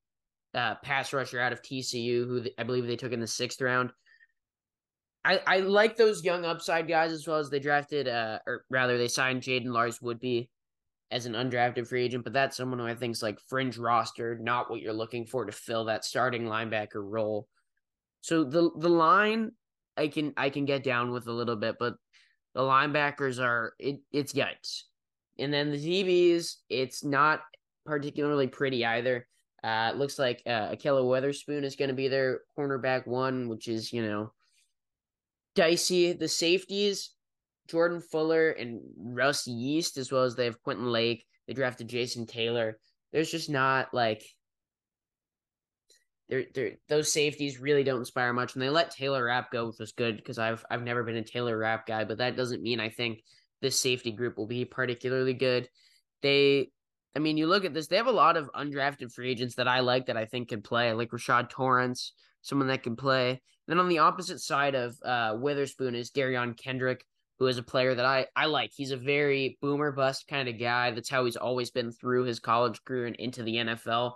[0.55, 3.93] uh pass rusher out of TCU who I believe they took in the sixth round.
[5.23, 8.97] I, I like those young upside guys as well as they drafted, uh, or rather,
[8.97, 10.49] they signed Jaden Lars Woodbey
[11.11, 14.39] as an undrafted free agent, but that's someone who I think is like fringe roster,
[14.39, 17.49] not what you're looking for to fill that starting linebacker role.
[18.23, 19.53] So the the line
[19.97, 21.95] I can I can get down with a little bit, but
[22.55, 24.83] the linebackers are it it's yikes.
[25.39, 27.41] And then the DBs, it's not
[27.85, 29.29] particularly pretty either.
[29.63, 33.69] Uh, it looks like uh, Ahkello Witherspoon is going to be their cornerback one, which
[33.69, 34.33] is you know
[35.55, 36.13] dicey.
[36.13, 37.11] The safeties,
[37.67, 41.25] Jordan Fuller and Russ Yeast, as well as they have Quentin Lake.
[41.47, 42.79] They drafted Jason Taylor.
[43.13, 44.23] There's just not like
[46.29, 48.55] they're, they're, those safeties really don't inspire much.
[48.55, 51.23] And they let Taylor Rapp go, which was good because I've I've never been a
[51.23, 53.23] Taylor Rapp guy, but that doesn't mean I think
[53.63, 55.69] this safety group will be particularly good.
[56.23, 56.71] They
[57.15, 59.67] I mean, you look at this, they have a lot of undrafted free agents that
[59.67, 63.41] I like that I think can play, like Rashad Torrence, someone that can play.
[63.67, 67.05] Then on the opposite side of uh, Witherspoon is Derion Kendrick,
[67.39, 68.71] who is a player that I, I like.
[68.75, 70.91] He's a very boomer bust kind of guy.
[70.91, 74.13] That's how he's always been through his college career and into the NFL.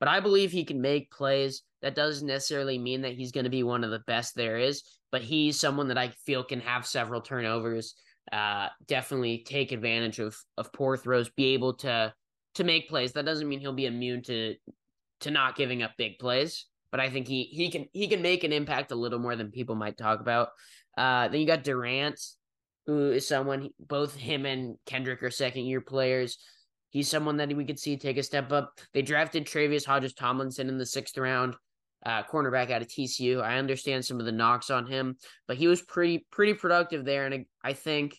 [0.00, 1.62] but I believe he can make plays.
[1.82, 4.82] That doesn't necessarily mean that he's going to be one of the best there is,
[5.12, 7.94] but he's someone that I feel can have several turnovers.
[8.32, 12.12] Uh, definitely take advantage of of poor throws, be able to
[12.54, 13.12] to make plays.
[13.12, 14.54] That doesn't mean he'll be immune to
[15.20, 18.44] to not giving up big plays, but I think he he can he can make
[18.44, 20.48] an impact a little more than people might talk about.
[20.96, 22.20] Uh, then you got Durant,
[22.86, 26.38] who is someone both him and Kendrick are second year players.
[26.90, 28.78] He's someone that we could see take a step up.
[28.92, 31.56] They drafted Tre'Vius Hodges Tomlinson in the sixth round,
[32.06, 33.42] uh, cornerback out of TCU.
[33.42, 35.16] I understand some of the knocks on him,
[35.48, 38.14] but he was pretty pretty productive there, and I think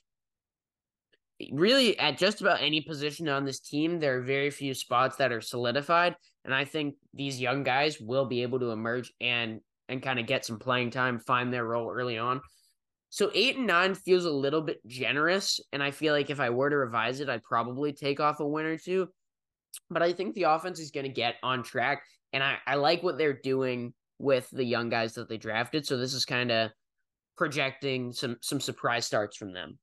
[1.51, 5.31] really at just about any position on this team, there are very few spots that
[5.31, 6.15] are solidified.
[6.43, 10.25] And I think these young guys will be able to emerge and and kind of
[10.25, 12.41] get some playing time, find their role early on.
[13.15, 15.61] So eight and nine feels a little bit generous.
[15.71, 18.45] And I feel like if I were to revise it, I'd probably take off a
[18.45, 19.07] win or two.
[19.89, 22.03] But I think the offense is going to get on track.
[22.33, 25.87] And I, I like what they're doing with the young guys that they drafted.
[25.87, 26.71] So this is kind of
[27.37, 29.79] projecting some some surprise starts from them.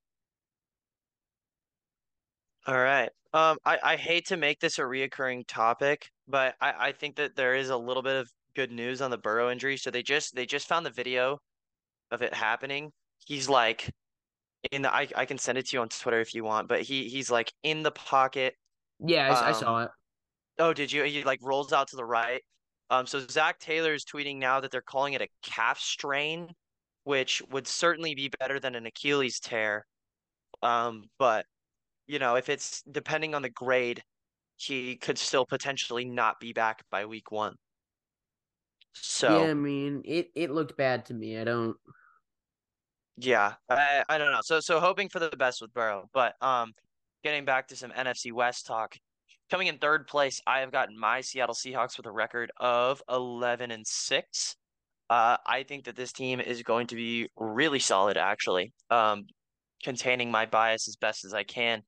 [2.66, 3.08] All right.
[3.32, 7.34] Um, I, I hate to make this a reoccurring topic, but I, I think that
[7.34, 9.78] there is a little bit of good news on the Burrow injury.
[9.78, 11.38] So they just they just found the video
[12.10, 12.92] of it happening.
[13.26, 13.90] He's like
[14.72, 16.82] in the I, I can send it to you on Twitter if you want, but
[16.82, 18.56] he he's like in the pocket.
[19.00, 19.90] Yeah, I, I saw Um, it.
[20.58, 21.04] Oh, did you?
[21.04, 22.42] He like rolls out to the right.
[22.90, 26.50] Um, so Zac Taylor is tweeting now that they're calling it a calf strain,
[27.04, 29.86] which would certainly be better than an Achilles tear.
[30.62, 31.46] Um, but
[32.08, 34.04] you know, if it's depending on the grade,
[34.58, 37.56] he could still potentially not be back by week one.
[38.94, 41.38] So yeah, I mean, it it looked bad to me.
[41.38, 41.76] I don't.
[43.16, 44.40] Yeah, I I don't know.
[44.42, 46.72] So so hoping for the best with Burrow, but um,
[47.22, 48.96] getting back to some NFC West talk.
[49.50, 53.70] Coming in third place, I have gotten my Seattle Seahawks with a record of 11
[53.70, 54.56] and 6.
[55.10, 58.72] Uh, I think that this team is going to be really solid, actually.
[58.88, 59.24] Um,
[59.82, 61.82] containing my bias as best as I can.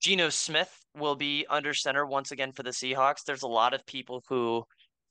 [0.00, 3.24] Geno Smith will be under center once again for the Seahawks.
[3.26, 4.64] There's a lot of people who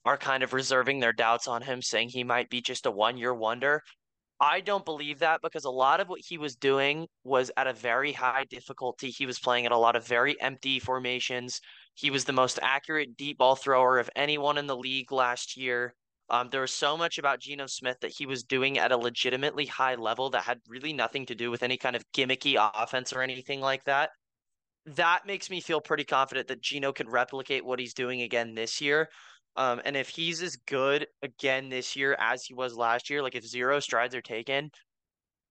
[0.06, 3.34] are kind of reserving their doubts on him, saying he might be just a one-year
[3.34, 3.82] wonder.
[4.44, 7.72] I don't believe that because a lot of what he was doing was at a
[7.72, 9.10] very high difficulty.
[9.10, 11.62] He was playing at a lot of very empty formations.
[11.94, 15.96] He was the most accurate deep ball thrower of anyone in the league last year.
[16.30, 19.66] Um, there was so much about Geno Smith that he was doing at a legitimately
[19.66, 23.22] high level that had really nothing to do with any kind of gimmicky offense or
[23.22, 24.10] anything like that.
[24.86, 28.82] That makes me feel pretty confident that Geno can replicate what he's doing again this
[28.82, 29.08] year.
[29.56, 33.36] Um, and if he's as good again this year as he was last year, like
[33.36, 34.72] if zero strides are taken,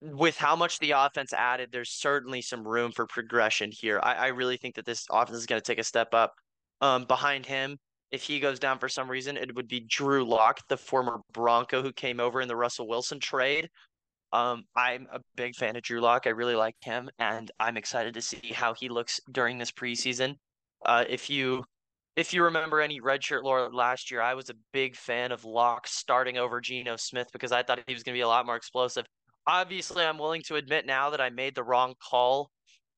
[0.01, 4.01] with how much the offense added, there's certainly some room for progression here.
[4.03, 6.33] I, I really think that this offense is going to take a step up.
[6.81, 7.77] Um, behind him,
[8.11, 11.81] if he goes down for some reason, it would be Drew Lock, the former Bronco
[11.81, 13.69] who came over in the Russell Wilson trade.
[14.33, 16.27] Um, I'm a big fan of Drew Lock.
[16.27, 20.35] I really like him, and I'm excited to see how he looks during this preseason.
[20.85, 21.63] Uh, if you
[22.15, 25.87] if you remember any redshirt lore last year, I was a big fan of Lock
[25.87, 28.55] starting over Geno Smith because I thought he was going to be a lot more
[28.55, 29.05] explosive.
[29.47, 32.51] Obviously, I'm willing to admit now that I made the wrong call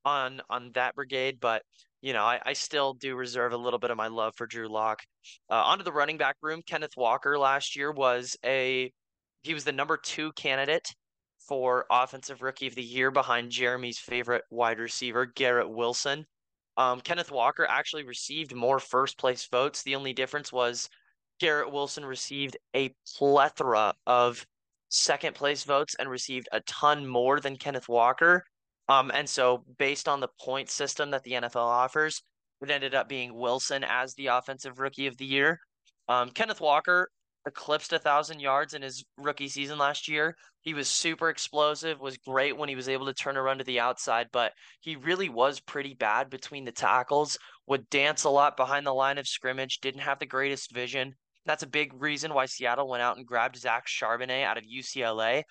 [0.03, 1.63] on on that brigade, but
[2.01, 4.67] you know, I, I still do reserve a little bit of my love for Drew
[4.67, 5.01] Lock.
[5.49, 8.91] Uh, onto the running back room, Kenneth Walker last year was a
[9.41, 10.93] he was the number two candidate
[11.47, 16.25] for offensive rookie of the year behind Jeremy's favorite wide receiver, Garrett Wilson.
[16.77, 19.83] Um, Kenneth Walker actually received more first place votes.
[19.83, 20.89] The only difference was
[21.39, 24.45] Garrett Wilson received a plethora of
[24.89, 28.43] second place votes and received a ton more than Kenneth Walker.
[28.87, 32.21] Um, and so based on the point system that the NFL offers,
[32.61, 35.59] it ended up being Wilson as the offensive rookie of the year.
[36.07, 37.09] Um, Kenneth Walker
[37.45, 40.35] eclipsed a thousand yards in his rookie season last year.
[40.61, 43.63] He was super explosive, was great when he was able to turn a run to
[43.63, 48.57] the outside, but he really was pretty bad between the tackles, would dance a lot
[48.57, 51.13] behind the line of scrimmage, didn't have the greatest vision.
[51.45, 55.43] That's a big reason why Seattle went out and grabbed Zach Charbonnet out of UCLA.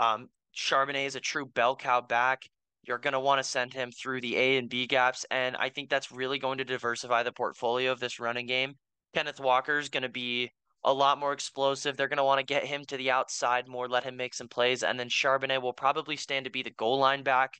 [0.00, 2.42] Um, Charbonnet is a true bell cow back.
[2.84, 5.68] You're going to want to send him through the A and B gaps, and I
[5.68, 8.74] think that's really going to diversify the portfolio of this running game.
[9.14, 10.50] Kenneth Walker is going to be
[10.84, 11.96] a lot more explosive.
[11.96, 14.48] They're going to want to get him to the outside more, let him make some
[14.48, 17.54] plays, and then Charbonnet will probably stand to be the goal line back,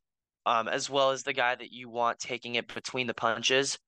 [0.47, 3.79] um, as well as the guy that you want taking it between the punches.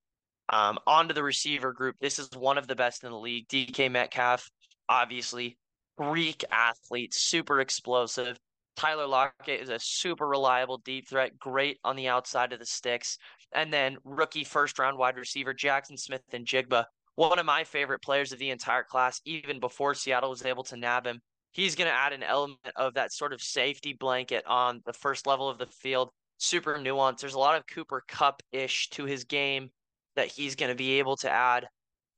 [0.51, 1.97] Um, onto the receiver group.
[2.01, 3.49] This is one of the best in the league.
[3.49, 4.51] DK Metcalf,
[4.91, 5.57] obviously,
[5.97, 8.39] Greek athlete, super explosive.
[8.77, 13.17] Tyler Lockett is a super reliable deep threat, great on the outside of the sticks.
[13.55, 16.85] And then rookie first round wide receiver Jackson Smith and Jigba
[17.17, 20.77] one of my favorite players of the entire class, even before Seattle was able to
[20.77, 21.21] nab him.
[21.53, 25.27] He's going to add an element of that sort of safety blanket on the first
[25.27, 26.11] level of the field.
[26.39, 27.21] Super nuanced.
[27.21, 29.71] There's a lot of Cooper Kupp ish to his game
[30.17, 31.69] that he's going to be able to add.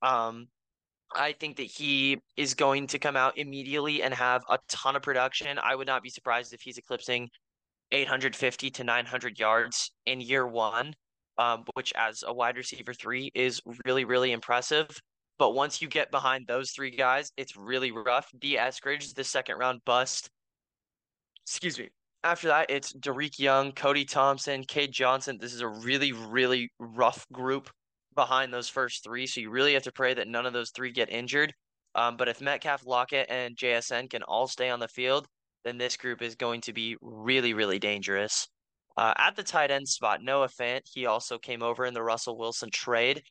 [0.00, 0.48] Um,
[1.14, 5.02] I think that he is going to come out immediately and have a ton of
[5.02, 5.59] production.
[5.62, 7.28] I would not be surprised if he's eclipsing
[7.92, 10.94] 850 to 900 yards in year one,
[11.38, 14.88] um, which as a wide receiver three is really, really impressive.
[15.38, 18.31] But once you get behind those three guys, it's really rough.
[18.38, 20.31] Dee Eskridge, the second round bust.
[21.46, 21.90] Excuse me.
[22.25, 25.38] After that, it's Dareke Young, Cody Thompson, Cade Johnson.
[25.40, 27.70] This is a really, really rough group
[28.14, 29.27] behind those first three.
[29.27, 31.53] So you really have to pray that none of those three get injured.
[31.94, 35.27] Um, but if Metcalf, Lockett, and JSN can all stay on the field,
[35.64, 38.49] then this group is going to be really, really dangerous.
[38.96, 42.38] Uh, at the tight end spot, Noah Fant, he also came over in the Russell
[42.38, 43.22] Wilson trade,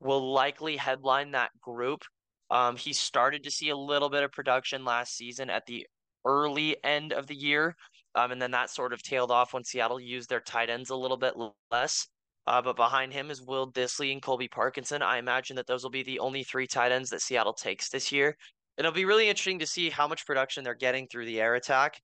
[0.00, 2.02] will likely headline that group.
[2.50, 5.86] Um, he started to see a little bit of production last season at the
[6.24, 7.74] early end of the year.
[8.14, 10.96] Um, and then that sort of tailed off when Seattle used their tight ends a
[10.96, 11.34] little bit
[11.70, 12.06] less.
[12.46, 15.02] Uh, but behind him is Will Dissly and Colby Parkinson.
[15.02, 18.12] I imagine that those will be the only three tight ends that Seattle takes this
[18.12, 18.36] year.
[18.76, 21.54] And It'll be really interesting to see how much production they're getting through the air
[21.54, 22.00] attack.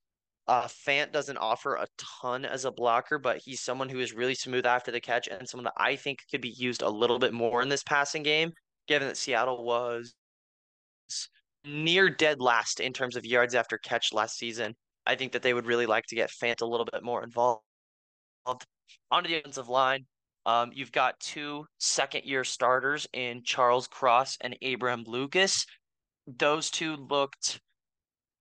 [0.48, 1.87] Uh, Fant doesn't offer a
[2.22, 5.48] ton as a blocker, but he's someone who is really smooth after the catch and
[5.48, 8.50] someone that I think could be used a little bit more in this passing game,
[8.88, 10.14] given that Seattle was
[11.64, 14.74] near dead last in terms of yards after catch last season.
[15.07, 17.62] I think that they would really like to get Fant a little bit more involved.
[19.11, 20.07] Onto the offensive line,
[20.46, 25.66] um, you've got two second year starters in Charles Cross and Abraham Lucas.
[26.26, 27.61] Those two looked,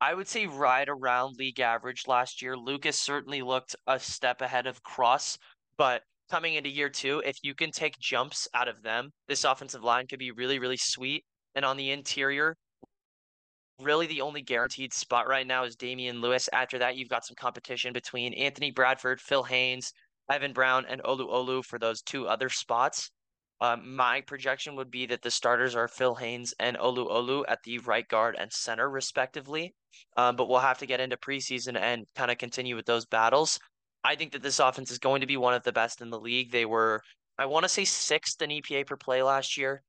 [0.02, 2.56] I would say, right around league average last year.
[2.56, 5.38] Lucas certainly looked a step ahead of Cross,
[5.78, 9.84] but coming into year two, if you can take jumps out of them, this offensive
[9.84, 11.26] line could be really, really sweet.
[11.56, 12.56] And on the interior,
[13.82, 16.48] really the only guaranteed spot right now is Damien Lewis.
[16.54, 19.92] After that, you've got some competition between Anthony Bradford, Phil Haynes,
[20.30, 23.10] Evan Brown and Olu Olu for those two other spots.
[23.62, 27.60] Um, my projection would be that the starters are Phil Haynes and Olu Olu at
[27.64, 29.74] the right guard and center, respectively.
[30.16, 33.60] Um, but we'll have to get into preseason and kind of continue with those battles.
[34.04, 36.20] I think that this offense is going to be one of the best in the
[36.20, 36.52] league.
[36.52, 37.02] They were,
[37.38, 39.84] I want to say, sixth in EPA per play last year.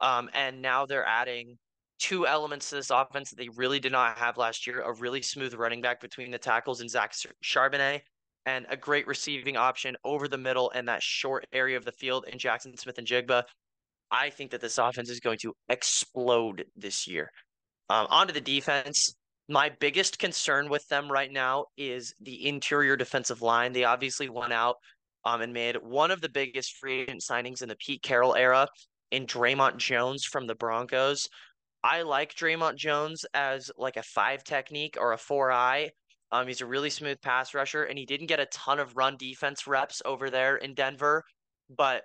[0.00, 1.58] Um, and now they're adding
[1.98, 5.22] two elements to this offense that they really did not have last year a really
[5.22, 8.02] smooth running back between the tackles and Zach Charbonnet
[8.46, 12.24] and a great receiving option over the middle and that short area of the field
[12.30, 13.42] in Jaxon Smith-Njigba.
[14.10, 17.28] I think that this offense is going to explode this year.
[17.90, 19.14] Um, onto the defense.
[19.48, 23.72] My biggest concern with them right now is the interior defensive line.
[23.72, 24.76] They obviously went out
[25.24, 28.68] um, and made one of the biggest free agent signings in the Pete Carroll era
[29.10, 31.28] in Dre'Mont Jones from the Broncos.
[31.84, 35.90] I like Dre'Mont Jones as like a five technique or a four eye
[36.36, 39.16] um, he's a really smooth pass rusher, and he didn't get a ton of run
[39.16, 41.24] defense reps over there in Denver,
[41.70, 42.02] but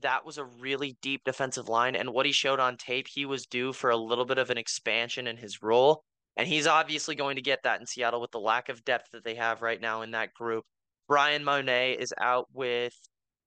[0.00, 1.94] that was a really deep defensive line.
[1.94, 4.58] And what he showed on tape, he was due for a little bit of an
[4.58, 6.02] expansion in his role.
[6.36, 9.22] And he's obviously going to get that in Seattle with the lack of depth that
[9.22, 10.64] they have right now in that group.
[11.06, 12.94] Bryan Mone is out with,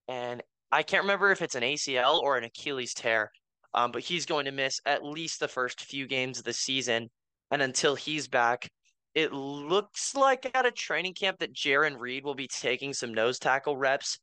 [0.08, 3.30] and I can't remember if it's an ACL or an Achilles tear,
[3.74, 7.08] um, but he's going to miss at least the first few games of the season.
[7.50, 8.70] And until he's back,
[9.16, 13.38] it looks like at a training camp that Jarran Reed will be taking some nose
[13.38, 14.18] tackle reps,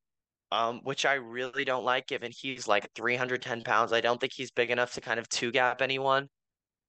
[0.51, 3.91] um, which I really don't like given he's like 310 pounds.
[3.91, 6.29] I don't think he's big enough to kind of two gap anyone.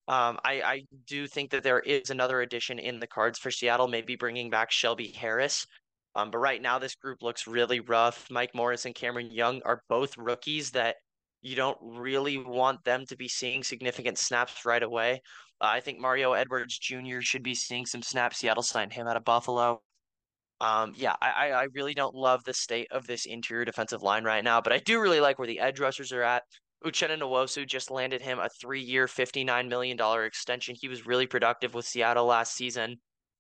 [0.07, 3.89] Um, I, I do think that there is another addition in the cards for Seattle,
[3.89, 5.67] maybe bringing back Shelby Harris.
[6.15, 8.27] Um, but right now, this group looks really rough.
[8.31, 10.97] Mike Morris and Cameron Young are both rookies that
[11.41, 15.23] you don't really want them to be seeing significant snaps right away.
[15.65, 17.21] I think Mario Edwards Jr.
[17.21, 18.39] should be seeing some snaps.
[18.39, 19.83] Seattle signed him out of Buffalo.
[20.61, 24.43] Um, yeah, I, I really don't love the state of this interior defensive line right
[24.43, 26.43] now, but I do really like where the edge rushers are at.
[26.85, 30.77] Uchenna Nwosu just landed him a three-year, $59 million extension.
[30.79, 32.97] He was really productive with Seattle last season.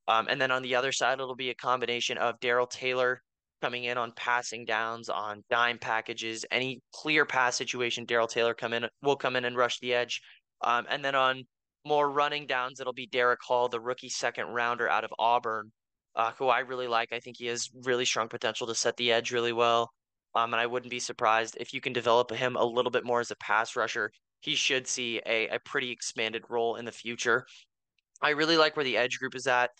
[0.08, 3.20] Um, and then on the other side, it'll be a combination of Darrell Taylor
[3.62, 8.04] coming in on passing downs, on dime packages, any clear pass situation.
[8.04, 10.20] Darrell Taylor come in will come in and rush the edge.
[10.62, 11.44] Um, and then on
[11.84, 15.70] more running downs, it'll be Derick Hall, the rookie second rounder out of Auburn,
[16.16, 17.12] uh, who I really like.
[17.12, 19.90] I think he has really strong potential to set the edge really well.
[20.34, 23.20] Um, and I wouldn't be surprised if you can develop him a little bit more
[23.20, 24.10] as a pass rusher.
[24.40, 27.46] He should see a, a pretty expanded role in the future.
[28.20, 29.70] I really like where the edge group is at.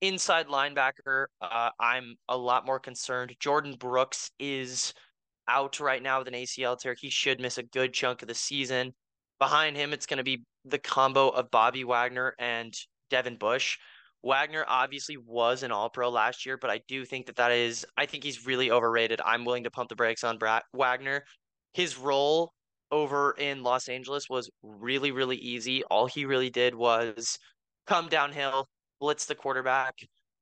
[0.00, 3.34] Inside linebacker, uh, I'm a lot more concerned.
[3.40, 4.92] Jordyn Brooks is
[5.48, 6.94] out right now with an ACL tear.
[6.98, 8.92] He should miss a good chunk of the season.
[9.38, 12.74] Behind him, it's going to be the combo of Bobby Wagner and
[13.10, 13.78] Devin Bush.
[14.22, 17.86] Wagner obviously was an All Pro last year, but I do think that that is,
[17.96, 19.20] I think he's really overrated.
[19.24, 20.38] I'm willing to pump the brakes on
[20.72, 21.24] Wagner.
[21.74, 22.52] His role
[22.90, 25.84] over in Los Angeles was really, really easy.
[25.84, 27.38] All he really did was
[27.86, 28.68] come downhill,
[29.00, 29.94] blitz the quarterback.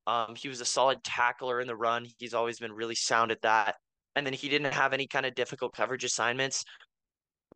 [0.07, 2.07] Um, he was a solid tackler in the run.
[2.17, 3.75] He's always been really sound at that.
[4.15, 6.63] And then he didn't have any kind of difficult coverage assignments.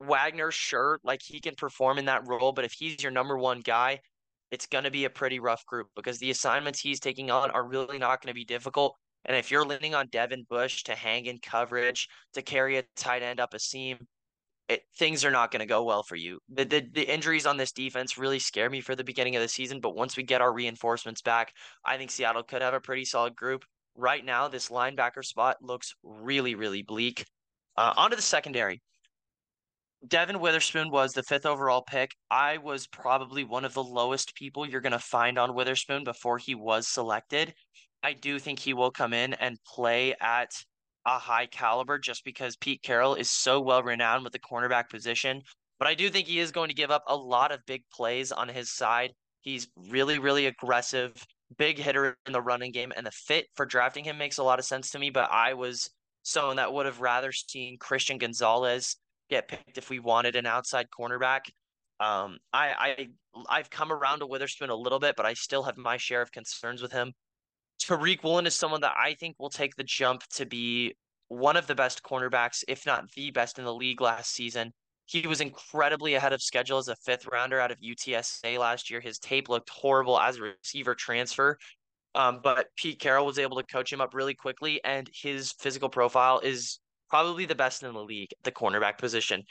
[0.02, 3.60] Wagner, sure, like he can perform in that role, but if he's your number one
[3.60, 4.00] guy,
[4.52, 7.68] it's going to be a pretty rough group because the assignments he's taking on are
[7.68, 8.95] really not going to be difficult.
[9.26, 13.22] And if you're leaning on Devin Bush to hang in coverage, to carry a tight
[13.22, 14.08] end up a seam,
[14.70, 16.39] it, things are not going to go well for you.
[16.50, 19.47] The, the the injuries on this defense really scare me for the beginning of the
[19.50, 21.52] season, but once we get our reinforcements back,
[21.86, 23.66] I think Seattle could have a pretty solid group.
[23.95, 27.26] Right now, this linebacker spot looks really, really bleak.
[27.76, 28.82] Uh, onto the secondary.
[30.08, 32.16] Devon Witherspoon was the fifth overall pick.
[32.32, 36.38] I was probably one of the lowest people you're going to find on Witherspoon before
[36.38, 37.54] he was selected.
[38.02, 40.52] I do think he will come in and play at
[41.06, 45.41] a high caliber just because Pete Carroll is so well renowned with the cornerback position.
[45.80, 48.32] But I do think he is going to give up a lot of big plays
[48.32, 49.12] on his side.
[49.41, 51.14] He's really, really aggressive,
[51.58, 54.60] big hitter in the running game, and the fit for drafting him makes a lot
[54.60, 55.10] of sense to me.
[55.10, 55.89] But I was
[56.24, 58.95] someone that would have rather seen Christian Gonzalez
[59.30, 61.42] get picked if we wanted an outside cornerback.
[62.00, 63.08] Um, I, I
[63.50, 66.32] I've come around to Witherspoon a little bit, but I still have my share of
[66.32, 67.14] concerns with him.
[67.82, 70.96] Tariq Woolen is someone that I think will take the jump to be
[71.28, 74.72] one of the best cornerbacks, if not the best in the league last season.
[75.06, 79.00] He was incredibly ahead of schedule as a fifth rounder out of UTSA last year.
[79.00, 81.58] His tape looked horrible as a receiver transfer.
[82.16, 85.90] Um, but Pete Carroll was able to coach him up really quickly, and his physical
[85.90, 89.43] profile is probably the best in the league at the cornerback position.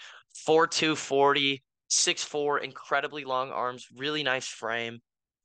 [0.46, 5.00] 4'2, 40, 6'4, incredibly long arms, really nice frame.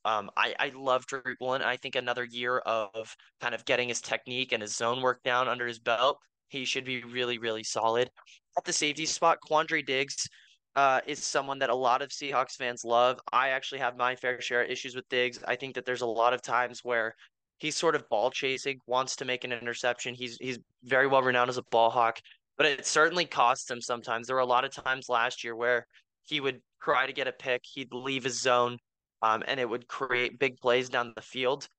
[0.06, 1.62] Um, I, I love Tariq Woolen.
[1.62, 5.48] I think another year of kind of getting his technique and his zone work down
[5.48, 8.10] under his belt, he should be really, really solid.
[8.58, 10.28] At the safety spot, Quandre Diggs
[10.76, 13.20] uh, is someone that a lot of Seahawks fans love.
[13.32, 15.40] I actually have my fair share of issues with Diggs.
[15.48, 17.16] I think that there's a lot of times where
[17.64, 20.14] he's sort of ball chasing, wants to make an interception.
[20.14, 22.20] He's he's very well renowned as a ball hawk,
[22.58, 24.28] but it certainly costs him sometimes.
[24.28, 25.88] There were a lot of times last year where
[26.24, 28.78] he would try to get a pick, he'd leave his zone,
[29.22, 31.70] um, and it would create big plays down the field.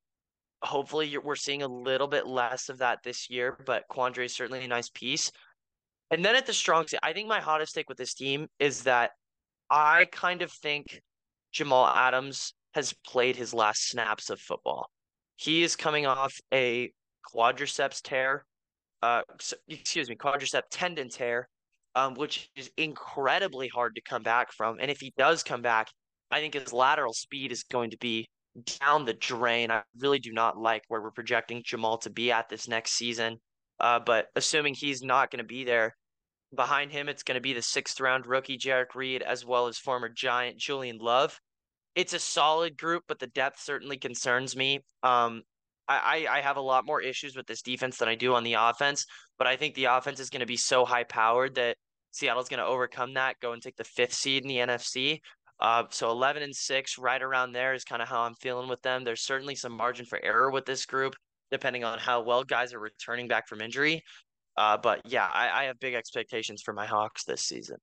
[0.63, 4.65] Hopefully, we're seeing a little bit less of that this year, but Quandre is certainly
[4.65, 5.31] a nice piece.
[6.11, 8.85] And then at the strong side, I think my hottest take with this team is
[8.85, 9.11] that
[9.69, 11.03] I kind of think
[11.53, 14.89] Jamal Adams has played his last snaps of football.
[15.37, 16.93] He is coming off a
[17.35, 18.45] quadriceps tear,
[19.03, 19.23] uh,
[19.69, 21.49] excuse me, quadricep tendon tear,
[21.95, 24.79] um, which is incredibly hard to come back from.
[24.81, 25.89] And if he does come back,
[26.31, 28.27] I think his lateral speed is going to be
[28.81, 29.71] down the drain.
[29.71, 33.39] I really do not like where we're projecting Jamal to be at this next season.
[33.81, 35.95] Uh, but assuming he's not going to be there,
[36.55, 39.79] behind him, it's going to be the sixth round rookie Jerrick Reed, as well as
[39.79, 41.39] former Giant Julian Love
[41.95, 44.81] it's a solid group, but the depth certainly concerns me.
[45.03, 45.43] Um,
[45.87, 48.55] I, I have a lot more issues with this defense than I do on the
[48.55, 49.05] offense,
[49.37, 51.77] but I think the offense is going to be so high powered that
[52.11, 55.21] Seattle's going to overcome that, go and take the fifth seed in the NFC.
[55.61, 58.81] Uh, so 11 and 6, right around there, is kind of how I'm feeling with
[58.83, 59.05] them.
[59.05, 61.15] There's certainly some margin for error with this group,
[61.51, 64.03] depending on how well guys are returning back from injury.
[64.57, 67.77] Uh, but yeah, I, I have big expectations for my Hawks this season.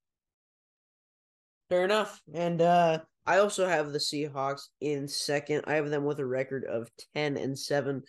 [1.69, 2.21] Fair enough.
[2.33, 5.63] And uh, I also have the Seahawks in second.
[5.67, 8.01] I have them with a record of 10 and 7.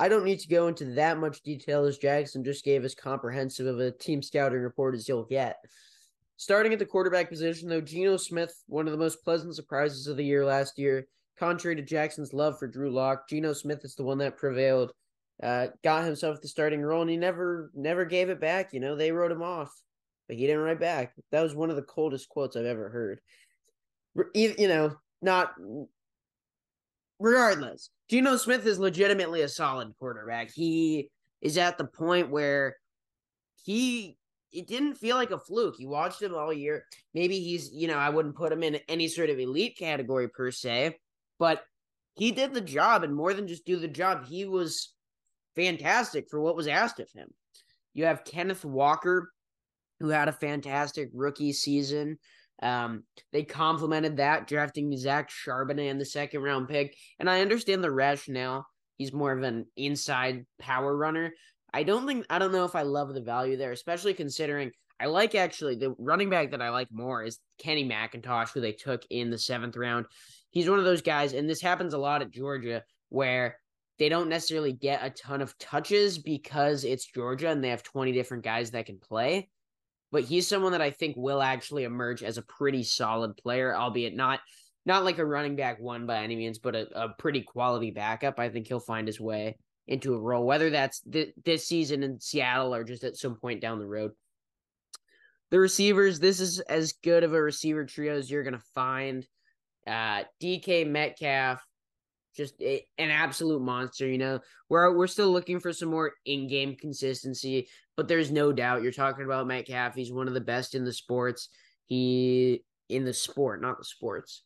[0.00, 3.66] I don't need to go into that much detail as Jackson just gave as comprehensive
[3.66, 5.56] of a team scouting report as you'll get.
[6.36, 10.16] Starting at the quarterback position, though, Geno Smith, one of the most pleasant surprises of
[10.16, 11.06] the year last year.
[11.38, 14.92] Contrary to Jackson's love for Drew Lock, Geno Smith is the one that prevailed.
[15.42, 18.74] Uh, got himself the starting role, and he never never gave it back.
[18.74, 19.70] You know, they wrote him off,
[20.26, 21.14] but he didn't write back.
[21.30, 23.20] That was one of the coldest quotes I've ever heard
[24.34, 25.52] you know, not
[27.18, 27.90] regardless.
[28.08, 30.50] Geno Smith is legitimately a solid quarterback.
[30.52, 32.76] He is at the point where
[33.64, 34.16] he
[34.52, 35.76] it didn't feel like a fluke.
[35.78, 36.84] You watched him all year.
[37.14, 40.50] Maybe he's, you know, I wouldn't put him in any sort of elite category per
[40.50, 40.98] se,
[41.38, 41.62] but
[42.14, 44.92] he did the job and more than just do the job, he was
[45.54, 47.28] fantastic for what was asked of him.
[47.94, 49.30] You have Kenneth Walker,
[50.00, 52.18] who had a fantastic rookie season.
[52.62, 56.96] Um, they complemented that, drafting Zach Charbonnet in the second round pick.
[57.18, 58.66] And I understand the rationale.
[58.96, 61.32] He's more of an inside power runner.
[61.72, 65.06] I don't think I don't know if I love the value there, especially considering I
[65.06, 69.02] like actually the running back that I like more is Kenny McIntosh, who they took
[69.08, 70.06] in the seventh round.
[70.50, 73.56] He's one of those guys, and this happens a lot at Georgia where
[73.98, 78.12] they don't necessarily get a ton of touches because it's Georgia and they have 20
[78.12, 79.48] different guys that can play.
[80.12, 84.14] But he's someone that I think will actually emerge as a pretty solid player, albeit
[84.14, 84.40] not
[84.86, 88.38] not like a running back one by any means, but a, a pretty quality backup.
[88.38, 89.56] I think he'll find his way
[89.86, 93.60] into a role, whether that's th- this season in Seattle or just at some point
[93.60, 94.12] down the road.
[95.50, 99.26] The receivers, this is as good of a receiver trio as you're going to find.
[99.86, 101.60] Uh, DK Metcalf,
[102.36, 104.06] just a, an absolute monster.
[104.06, 108.82] You know, we're we're still looking for some more in-game consistency, but there's no doubt
[108.82, 109.94] you're talking about Metcalf.
[109.94, 111.48] He's one of the best in the sports.
[111.86, 114.42] He in the sport, not the sports.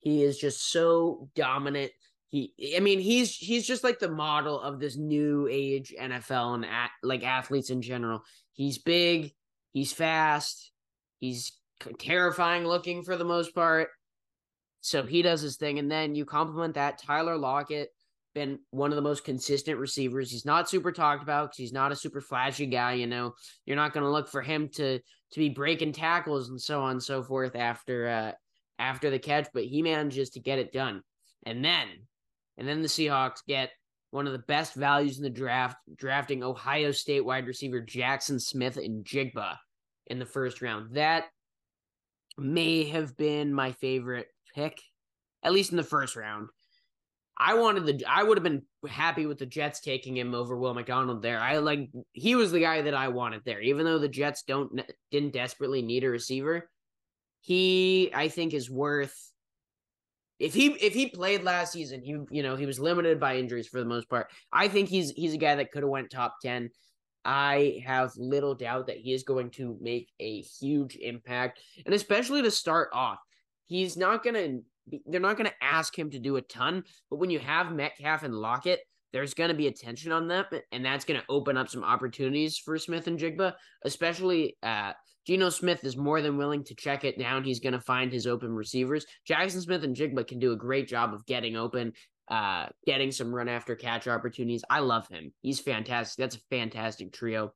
[0.00, 1.92] He is just so dominant.
[2.28, 6.64] He, I mean, he's he's just like the model of this new age NFL and
[6.64, 8.22] at, like athletes in general.
[8.52, 9.32] He's big,
[9.72, 10.72] he's fast,
[11.20, 11.52] he's
[11.98, 13.88] terrifying looking for the most part.
[14.84, 16.98] So he does his thing, and then you compliment that.
[16.98, 17.88] Tyler Lockett
[18.34, 20.30] been one of the most consistent receivers.
[20.30, 22.92] He's not super talked about because he's not a super flashy guy.
[22.92, 23.32] You know,
[23.64, 26.90] you're not going to look for him to to be breaking tackles and so on
[26.90, 28.32] and so forth after uh,
[28.78, 31.02] after the catch, but he manages to get it done.
[31.46, 31.88] And then,
[32.58, 33.70] and then the Seahawks get
[34.10, 39.56] one of the best values in the draft, drafting Ohio State wide receiver Jaxon Smith-Njigba
[40.08, 40.94] in the first round.
[40.96, 41.24] That
[42.36, 44.80] may have been my favorite pick,
[45.42, 46.48] at least in the first round.
[47.36, 50.74] I wanted the I would have been happy with the Jets taking him over Will
[50.74, 51.40] McDonald there.
[51.40, 54.80] I like he was the guy that I wanted there, even though the Jets don't
[55.10, 56.68] didn't desperately need a receiver
[57.44, 59.30] he I think is worth
[60.38, 63.68] if he if he played last season, he you know he was limited by injuries
[63.68, 64.30] for the most part.
[64.50, 66.70] I think he's he's a guy that could have went top ten.
[67.24, 72.42] I have little doubt that he is going to make a huge impact, and especially
[72.42, 73.18] to start off,
[73.66, 74.58] he's not gonna.
[75.06, 78.34] They're not gonna ask him to do a ton, but when you have Metcalf and
[78.34, 78.80] Lockett,
[79.14, 82.58] there's going to be attention on them, and that's going to open up some opportunities
[82.58, 83.54] for Smith-Njigba,
[83.84, 84.92] especially uh,
[85.24, 87.44] Geno Smith is more than willing to check it down.
[87.44, 89.06] He's going to find his open receivers.
[89.28, 91.92] Jaxon Smith-Njigba can do a great job of getting open,
[92.28, 94.64] uh, getting some run after catch opportunities.
[94.68, 95.32] I love him.
[95.42, 96.16] He's fantastic.
[96.22, 97.52] That's a fantastic trio.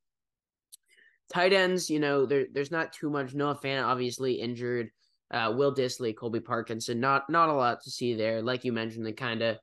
[1.32, 3.34] Tight ends, you know, there, there's not too much.
[3.34, 4.90] Noah Fant obviously injured.
[5.30, 8.40] Uh, Will Dissly, Colby Parkinson, not not a lot to see there.
[8.40, 9.58] Like you mentioned, the kind of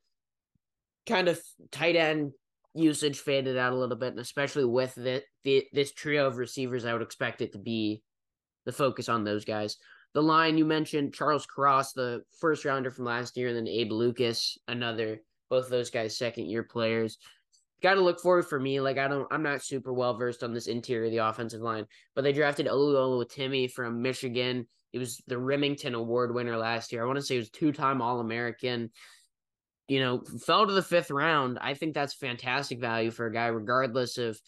[1.08, 1.42] kind of
[1.72, 2.34] tight end
[2.76, 6.86] usage faded out a little bit, and especially with the, the this trio of receivers,
[6.86, 8.04] I would expect it to be
[8.66, 9.78] the focus on those guys.
[10.16, 13.92] The line you mentioned, Charles Cross, the first rounder from last year, and then Abe
[13.92, 17.20] Lucas, another both those guys second year players.
[17.84, 18.80] Got to look forward for me.
[18.80, 21.86] Like I don't, I'm not super well versed on this interior of the offensive line,
[22.16, 24.66] but they drafted Oluwatimi from Michigan.
[24.92, 27.04] He was the Remington Award winner last year.
[27.04, 28.90] I want to say he was two time All American
[29.88, 33.48] you know, fell to the fifth round, I think that's fantastic value for a guy,
[33.48, 34.40] regardless of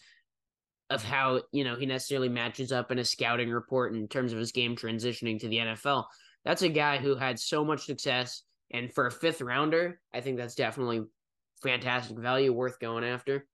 [0.90, 4.38] of how you know he necessarily matches up in a scouting report in terms of
[4.38, 6.04] his game transitioning to the NFL.
[6.44, 10.38] That's a guy who had so much success, and for a fifth rounder, I think
[10.38, 11.02] that's definitely
[11.62, 13.46] fantastic value, worth going after.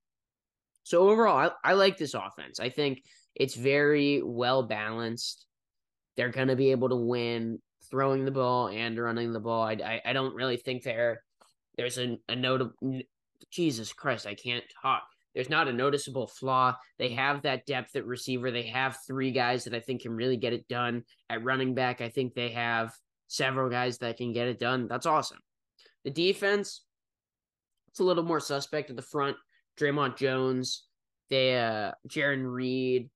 [0.84, 2.60] So overall, I, I like this offense.
[2.60, 3.02] I think
[3.34, 5.46] it's very well balanced.
[6.16, 7.58] They're going to be able to win
[7.90, 9.62] throwing the ball and running the ball.
[9.62, 11.22] I, I, I don't really think they're
[11.76, 12.74] there's a, a notable
[13.50, 15.02] Jesus Christ, I can't talk.
[15.34, 16.76] There's not a noticeable flaw.
[16.98, 18.50] They have that depth at receiver.
[18.50, 21.02] They have three guys that I think can really get it done.
[21.28, 22.92] At running back, I think they have
[23.26, 24.86] several guys that can get it done.
[24.88, 25.38] That's awesome.
[26.04, 26.84] The defense,
[27.88, 29.36] it's a little more suspect at the front.
[29.78, 30.84] Dre'Mont Jones,
[31.30, 33.10] they uh Jarran Reed,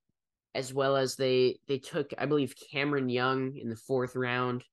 [0.54, 4.64] as well as they they took, I believe, Cameron Young in the fourth round.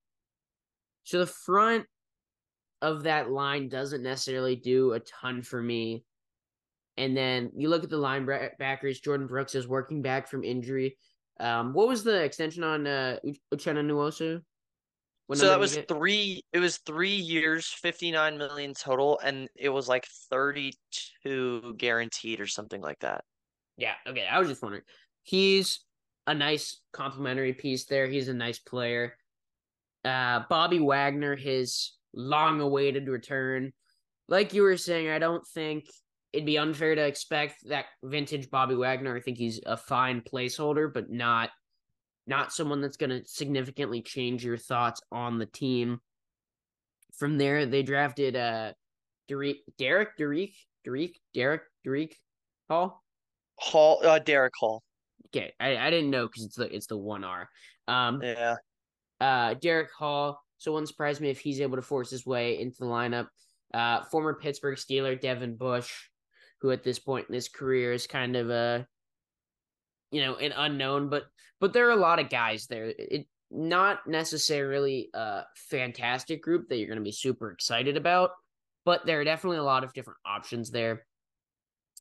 [1.04, 1.86] So the front
[2.82, 6.04] of that line doesn't necessarily do a ton for me.
[6.98, 9.02] And then you look at the linebackers.
[9.02, 10.98] Jordyn Brooks is working back from injury.
[11.40, 13.18] Um, what was the extension on uh,
[13.54, 14.42] Uchenna Nwosu?
[15.34, 16.44] so that was three.
[16.54, 20.74] It was three years, fifty nine million total, and it was like thirty
[21.24, 23.24] two guaranteed or something like that.
[23.78, 23.94] Yeah.
[24.08, 24.26] Okay.
[24.30, 24.84] I was just wondering.
[25.24, 25.80] He's
[26.28, 28.08] a nice complimentary piece there.
[28.08, 29.18] He's a nice player.
[30.04, 33.74] Uh, Bobby Wagner, his long awaited return.
[34.28, 35.86] Like you were saying, I don't think
[36.36, 39.16] it'd be unfair to expect that vintage Bobby Wagner.
[39.16, 41.50] I think he's a fine placeholder, but not
[42.28, 46.00] not someone that's going to significantly change your thoughts on the team.
[47.18, 48.74] From there, they drafted uh
[49.28, 52.16] Derek Derek Derek Derek Derek Derek
[52.70, 53.04] Hall
[53.58, 54.84] Hall uh Derick Hall.
[55.28, 57.50] Okay, I, I didn't know because it's the it's the one R.
[57.88, 58.56] Um, Yeah.
[59.20, 60.42] uh, Derick Hall.
[60.58, 63.28] So it wouldn't surprise me if he's able to force his way into the lineup.
[63.74, 65.92] Uh, former Pittsburgh Steeler Devin Bush,
[66.62, 68.88] who at this point in his career is kind of a,
[70.12, 71.26] you know, an unknown, but
[71.60, 72.94] but there are a lot of guys there.
[72.98, 78.32] It not necessarily a fantastic group that you're going to be super excited about,
[78.84, 81.06] but there are definitely a lot of different options there.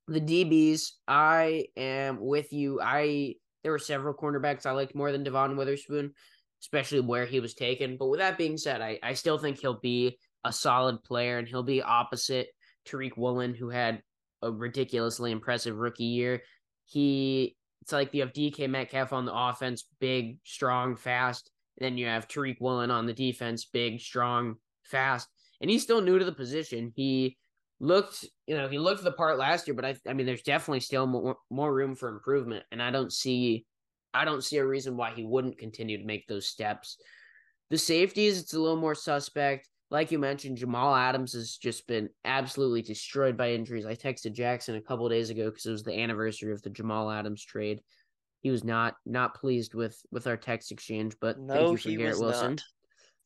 [0.08, 2.80] The DBs, I am with you.
[2.80, 6.12] I there were several cornerbacks I liked more than Devon Witherspoon,
[6.60, 7.96] especially where he was taken.
[7.96, 11.48] But with that being said, I, I still think he'll be a solid player and
[11.48, 12.48] he'll be opposite
[12.86, 14.02] Tariq Woolen, who had
[14.44, 16.42] a ridiculously impressive rookie year.
[16.84, 21.50] He it's like you have DK Metcalf on the offense, big, strong, fast.
[21.76, 25.28] then you have Tariq Woolen on the defense, big, strong, fast.
[25.60, 26.92] And he's still new to the position.
[26.96, 27.36] He
[27.80, 30.80] looked, you know, he looked the part last year, but I, I mean, there's definitely
[30.80, 32.64] still more, more room for improvement.
[32.72, 33.66] And I don't see,
[34.14, 36.96] I don't see a reason why he wouldn't continue to make those steps.
[37.68, 39.68] The safeties, it's a little more suspect.
[39.90, 43.86] Like you mentioned, Jamal Adams has just been absolutely destroyed by injuries.
[43.86, 47.10] I texted Jackson a couple days ago because it was the anniversary of the Jamal
[47.10, 47.80] Adams trade.
[48.40, 51.98] He was not not pleased with with our text exchange, but No, thank you for
[51.98, 52.50] Garrett Wilson.
[52.50, 52.62] not.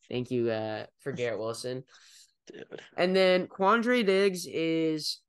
[0.09, 1.83] Thank you uh, for Garrett Wilson.
[2.47, 2.81] Dude.
[2.97, 5.19] And then Quandre Diggs is,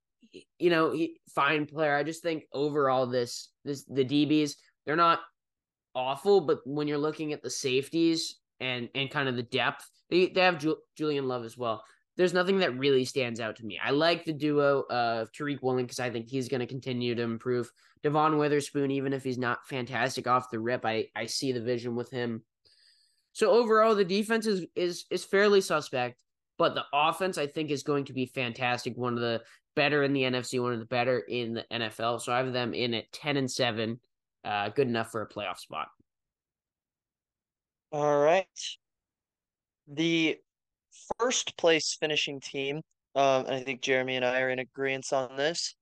[0.59, 1.95] you know, he, fine player.
[1.97, 4.55] I just think overall this this the DBs
[4.87, 5.20] they're not
[5.95, 10.29] awful, but when you're looking at the safeties and and kind of the depth, they
[10.29, 11.85] they have Ju- Julian Love as well.
[12.17, 13.81] There's nothing that really stands out to me.
[13.83, 17.23] I like the duo of Tariq Woolen because I think he's going to continue to
[17.23, 17.71] improve.
[18.03, 21.97] Devon Witherspoon, even if he's not fantastic off the rip, I I see the vision
[21.97, 22.43] with him.
[23.33, 26.21] So overall, the defense is is is fairly suspect,
[26.59, 28.97] but the offense I think is going to be fantastic.
[28.97, 29.43] One of the
[29.77, 32.21] better in the NFC, one of the better in the NFL.
[32.21, 34.01] So I have them in at ten and seven,
[34.45, 35.89] uh, good enough for a playoff spot.
[37.93, 38.47] All right.
[39.91, 40.38] The
[41.18, 42.76] first place finishing team,
[43.14, 45.74] um, and I think Jeremy and I are in agreement on this.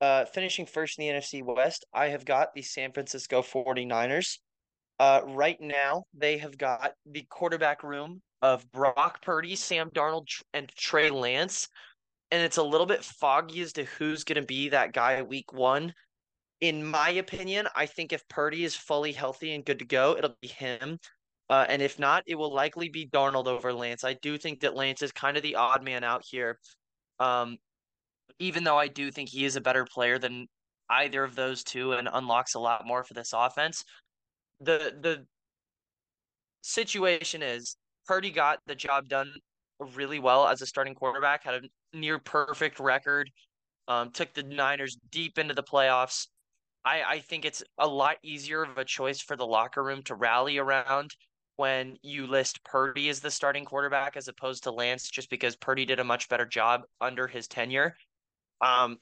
[0.00, 4.38] Uh, finishing first in the NFC West, I have got the San Francisco 49ers.
[5.00, 10.68] Uh, right now, they have got the quarterback room of Brock Purdy, Sam Darnold, and
[10.76, 11.68] Trey Lance.
[12.30, 15.52] And it's a little bit foggy as to who's going to be that guy week
[15.52, 15.92] one.
[16.60, 20.36] In my opinion, I think if Purdy is fully healthy and good to go, it'll
[20.40, 20.98] be him.
[21.50, 24.04] Uh, and if not, it will likely be Darnold over Lance.
[24.04, 26.58] I do think that Lance is kind of the odd man out here.
[27.18, 27.56] Um,
[28.38, 30.46] even though I do think he is a better player than
[30.90, 33.84] either of those two and unlocks a lot more for this offense.
[34.60, 35.26] The the
[36.62, 37.76] situation is
[38.06, 39.32] Purdy got the job done
[39.94, 43.30] really well as a starting quarterback, had a near perfect record,
[43.86, 46.26] um, took the Niners deep into the playoffs.
[46.84, 50.14] I, I think it's a lot easier of a choice for the locker room to
[50.14, 51.10] rally around
[51.58, 55.84] when you list Purdy as the starting quarterback as opposed to Lance, just because Purdy
[55.84, 57.96] did a much better job under his tenure.
[58.60, 58.98] Um,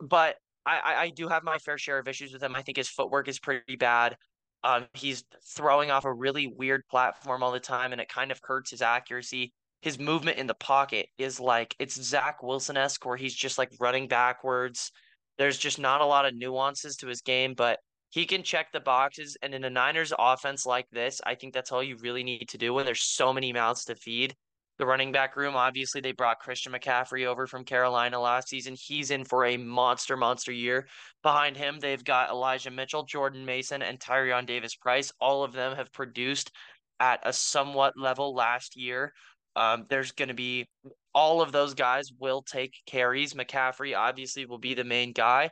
[0.00, 2.54] but I, I, do have my fair share of issues with him.
[2.54, 4.16] I think his footwork is pretty bad.
[4.62, 8.40] Um, he's throwing off a really weird platform all the time, and it kind of
[8.42, 9.52] hurts his accuracy.
[9.82, 13.70] His movement in the pocket is like it's Zach Wilson esque, where he's just like
[13.78, 14.90] running backwards.
[15.38, 17.80] There's just not a lot of nuances to his game, but
[18.14, 19.36] he can check the boxes.
[19.42, 22.58] And in a Niners offense like this, I think that's all you really need to
[22.58, 24.36] do when there's so many mouths to feed.
[24.78, 28.76] The running back room, obviously, they brought Christian McCaffrey over from Carolina last season.
[28.78, 30.86] He's in for a monster, monster year.
[31.24, 35.10] Behind him, they've got Elijah Mitchell, Jordan Mason, and Tyrion Davis Price.
[35.20, 36.52] All of them have produced
[37.00, 39.12] at a somewhat level last year.
[39.56, 40.68] Um, there's going to be
[41.14, 43.34] all of those guys will take carries.
[43.34, 45.50] McCaffrey obviously will be the main guy,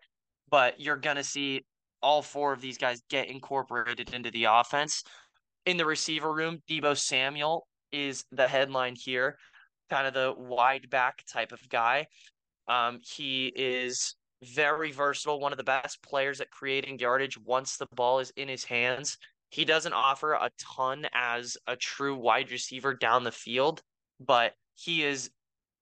[0.48, 1.64] but you're going to see
[2.03, 5.03] all four of these guys get incorporated into the offense.
[5.66, 9.36] In the receiver room, Deebo Samuel is the headline here,
[9.90, 12.07] kind of the wide back type of guy.
[12.68, 17.86] Um, he is very versatile, one of the best players at creating yardage once the
[17.94, 19.16] ball is in his hands.
[19.50, 23.82] He doesn't offer a ton as a true wide receiver down the field,
[24.18, 25.30] but he is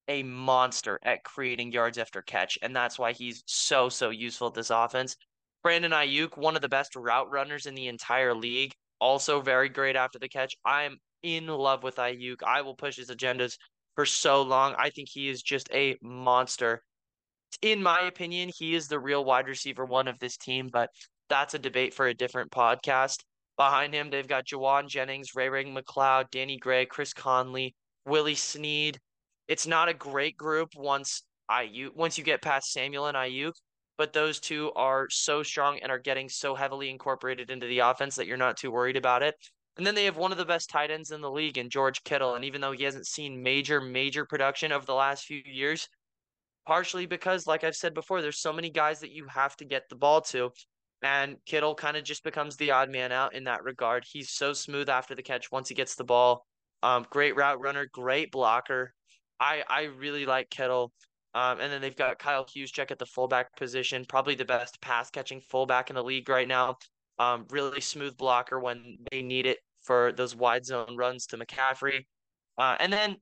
[0.08, 4.54] a monster at creating yards after catch, and that's why he's so so useful at
[4.54, 5.16] this offense.
[5.62, 9.96] Brandon Aiyuk, one of the best route runners in the entire league, also very great
[9.96, 10.54] after the catch.
[10.64, 12.42] I'm in love with Aiyuk.
[12.46, 13.56] I will push his agendas
[13.94, 14.74] for so long.
[14.78, 16.82] I think he is just a monster.
[17.62, 20.88] In my opinion, he is the real wide receiver one of this team, but
[21.28, 23.18] that's a debate for a different podcast.
[23.56, 27.74] Behind him, they've got Jauan Jennings, Ray-Ray McCloud, Danny Gray, Chris Conley,
[28.06, 28.98] Willie Snead.
[29.48, 33.52] It's not a great group once Aiyuk once you get past Samuel and Aiyuk,
[34.00, 38.16] but those two are so strong and are getting so heavily incorporated into the offense
[38.16, 39.34] that you're not too worried about it.
[39.76, 42.02] And then they have one of the best tight ends in the league in George
[42.02, 42.34] Kittle.
[42.34, 45.86] And even though he hasn't seen major, major production over the last few years,
[46.66, 49.82] partially because, like I've said before, there's so many guys that you have to get
[49.90, 50.50] the ball to.
[51.02, 54.06] And Kittle kind of just becomes the odd man out in that regard.
[54.10, 56.46] He's so smooth after the catch once he gets the ball.
[56.82, 58.94] Um, great route runner, great blocker.
[59.38, 60.90] I I really like Kittle.
[61.34, 65.10] Um, and then they've got Kyle Juszczyk at the fullback position, probably the best pass
[65.10, 66.76] catching fullback in the league right now.
[67.18, 72.00] Um, really smooth blocker when they need it for those wide zone runs to McCaffrey.
[72.58, 73.16] Uh, and then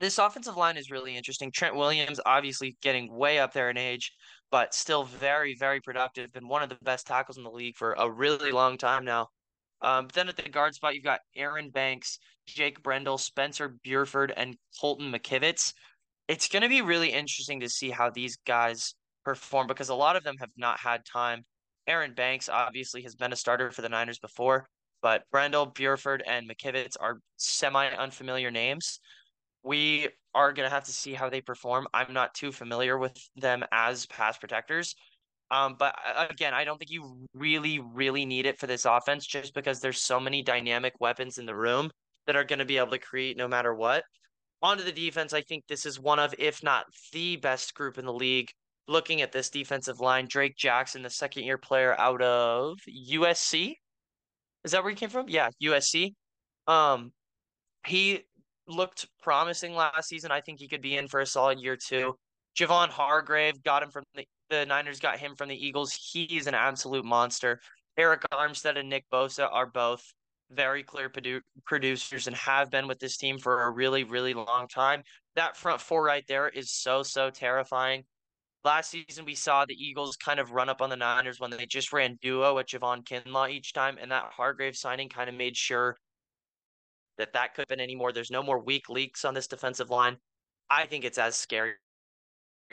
[0.00, 1.50] this offensive line is really interesting.
[1.50, 4.12] Trent Williams, obviously getting way up there in age,
[4.50, 6.32] but still very, very productive.
[6.32, 9.28] Been one of the best tackles in the league for a really long time now.
[9.82, 14.56] Um, then at the guard spot, you've got Aaron Banks, Jake Brendel, Spencer Burford, and
[14.80, 15.72] Colton McKivitz.
[16.28, 20.16] It's going to be really interesting to see how these guys perform because a lot
[20.16, 21.44] of them have not had time.
[21.86, 24.66] Aaron Banks obviously has been a starter for the Niners before,
[25.02, 28.98] but Brendel, Burford, and McKivitz are semi unfamiliar names.
[29.62, 31.86] We are going to have to see how they perform.
[31.94, 34.94] I'm not too familiar with them as pass protectors.
[35.50, 39.26] Um, but uh, again, I don't think you really, really need it for this offense
[39.26, 41.90] just because there's so many dynamic weapons in the room
[42.26, 44.02] that are going to be able to create no matter what.
[44.62, 48.06] Onto the defense, I think this is one of, if not the best group in
[48.06, 48.50] the league.
[48.88, 53.74] Looking at this defensive line, Drake Jackson, the second year player out of USC.
[54.64, 55.28] Is that where he came from?
[55.28, 56.14] Yeah, USC.
[56.66, 57.12] Um,
[57.86, 58.22] he
[58.68, 60.30] looked promising last season.
[60.30, 62.14] I think he could be in for a solid year too.
[62.58, 65.92] Javon Hargrave got him from the the Niners got him from the Eagles.
[65.92, 67.60] He's an absolute monster.
[67.98, 70.04] Arik Armstead and Nick Bosa are both
[70.50, 74.68] very clear produ- producers and have been with this team for a really, really long
[74.68, 75.02] time.
[75.34, 78.04] That front four right there is so, so terrifying.
[78.64, 81.66] Last season, we saw the Eagles kind of run up on the Niners when they
[81.66, 85.56] just ran duo with Javon Kinlaw each time, and that Hargrave signing kind of made
[85.56, 85.96] sure
[87.18, 88.12] that that could have been anymore.
[88.12, 90.16] There's no more weak leaks on this defensive line.
[90.68, 91.74] I think it's as scary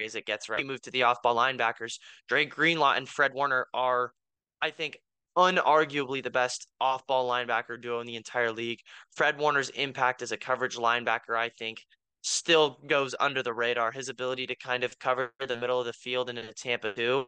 [0.04, 0.50] as it gets.
[0.50, 2.00] Right, we move to the off-ball linebackers.
[2.28, 4.14] Dre Greenlaw and Fred Warner are,
[4.62, 4.98] I think,
[5.38, 8.80] unarguably the best off-ball linebacker duo in the entire league.
[9.16, 11.80] Fred Warner's impact as a coverage linebacker, I think,
[12.22, 13.92] still goes under the radar.
[13.92, 17.26] His ability to kind of cover the middle of the field in a Tampa two,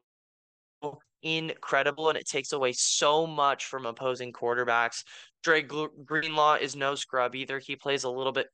[1.23, 5.03] incredible, and it takes away so much from opposing quarterbacks.
[5.43, 7.59] Dre Greenlaw is no scrub either.
[7.59, 8.47] He plays a little bit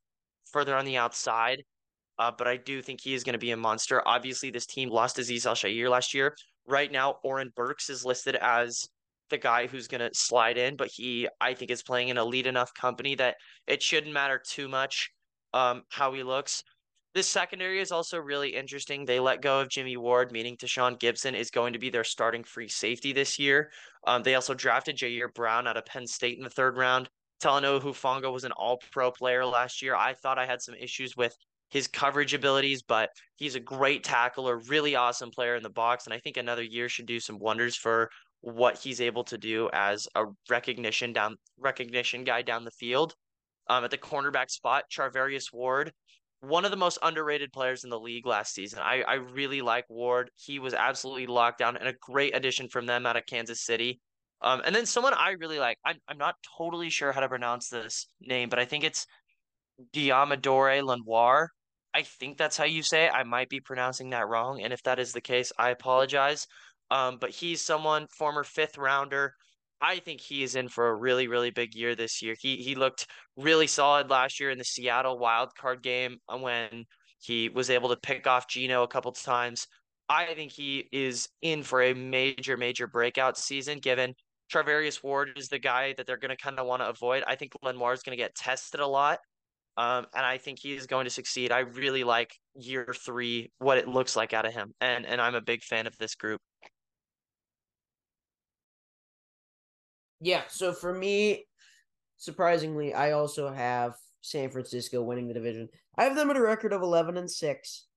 [0.52, 1.64] further on the outside,
[2.18, 4.02] uh, but I do think he is going to be a monster.
[4.06, 6.36] Obviously, this team lost Azeez Al-Shaair last year.
[6.68, 8.88] Right now, Oren Burks is listed as
[9.32, 12.24] the guy who's going to slide in, but he, I think, is playing in a
[12.24, 15.10] lead enough company that it shouldn't matter too much
[15.54, 16.64] um, how he looks.
[17.14, 19.04] This secondary is also really interesting.
[19.04, 22.44] They let go of Jimmy Ward, meaning Tashaun Gipson is going to be their starting
[22.44, 23.72] free safety this year.
[24.08, 27.10] Um, they also drafted Ji'Ayir Brown out of Penn State in the third round.
[27.42, 29.96] Talanoa Hufanga was an all pro player last year.
[29.96, 31.36] I thought I had some issues with
[31.70, 36.06] his coverage abilities, but he's a great tackler, really awesome player in the box.
[36.06, 38.10] And I think another year should do some wonders for
[38.42, 43.14] what he's able to do as a recognition down recognition guy down the field.
[43.68, 45.94] Um, at the cornerback spot, Charvarius Ward,
[46.42, 48.80] one of the most underrated players in the league last season.
[48.80, 50.32] I, I really like Ward.
[50.36, 54.02] He was absolutely locked down and a great addition from them out of Kansas City.
[54.42, 57.70] Um, and then someone I really like, I'm, I'm not totally sure how to pronounce
[57.70, 59.06] this name, but I think it's
[59.94, 61.50] Deommodore Lenoir.
[61.94, 63.12] I think that's how you say it.
[63.14, 64.62] I might be pronouncing that wrong.
[64.64, 66.48] And if that is the case, I apologize.
[66.92, 69.34] Um, but he's someone, former fifth rounder.
[69.82, 72.36] I think he is in for a really, really big year this year.
[72.40, 76.86] He he looked really solid last year in the Seattle wild card game uh, when
[77.20, 79.66] he was able to pick off Geno a couple times.
[80.10, 84.14] I think he is in for a major, major breakout season, given
[84.52, 87.24] Travarius Ward is the guy that they're going to kind of want to avoid.
[87.26, 89.20] I think Lenoir is going to get tested a lot.
[89.78, 91.52] Um, and I think he is going to succeed.
[91.52, 94.74] I really like year three, what it looks like out of him.
[94.82, 96.42] And and I'm a big fan of this group.
[100.22, 101.48] Yeah, so for me,
[102.18, 105.68] surprisingly, I also have San Francisco winning the division.
[105.98, 107.88] I have them at a record of eleven and six.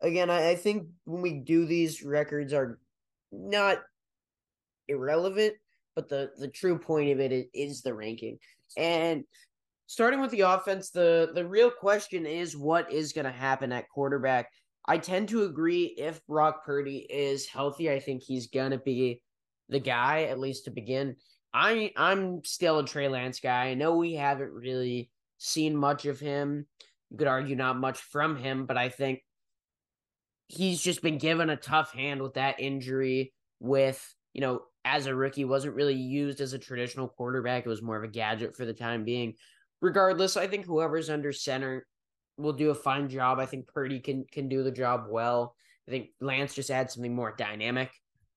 [0.00, 2.78] Again, I, I think when we do these records are
[3.30, 3.82] not
[4.88, 5.54] irrelevant,
[5.94, 8.38] but the the true point of it is, the ranking.
[8.78, 9.24] And
[9.86, 13.90] starting with the offense, the the real question is what is going to happen at
[13.90, 14.50] quarterback.
[14.86, 19.20] I tend to agree if Brock Purdy is healthy, I think he's going to be
[19.68, 21.16] the guy at least to begin.
[21.52, 23.66] I I'm still a Trey Lance guy.
[23.66, 26.66] I know we haven't really seen much of him.
[27.10, 29.22] You could argue not much from him, but I think
[30.48, 33.32] he's just been given a tough hand with that injury.
[33.60, 37.64] With you know, as a rookie, wasn't really used as a traditional quarterback.
[37.64, 39.34] It was more of a gadget for the time being.
[39.80, 41.86] Regardless, I think whoever's under center
[42.36, 43.38] will do a fine job.
[43.38, 45.54] I think Purdy can can do the job well.
[45.86, 47.90] I think Lance just adds something more dynamic.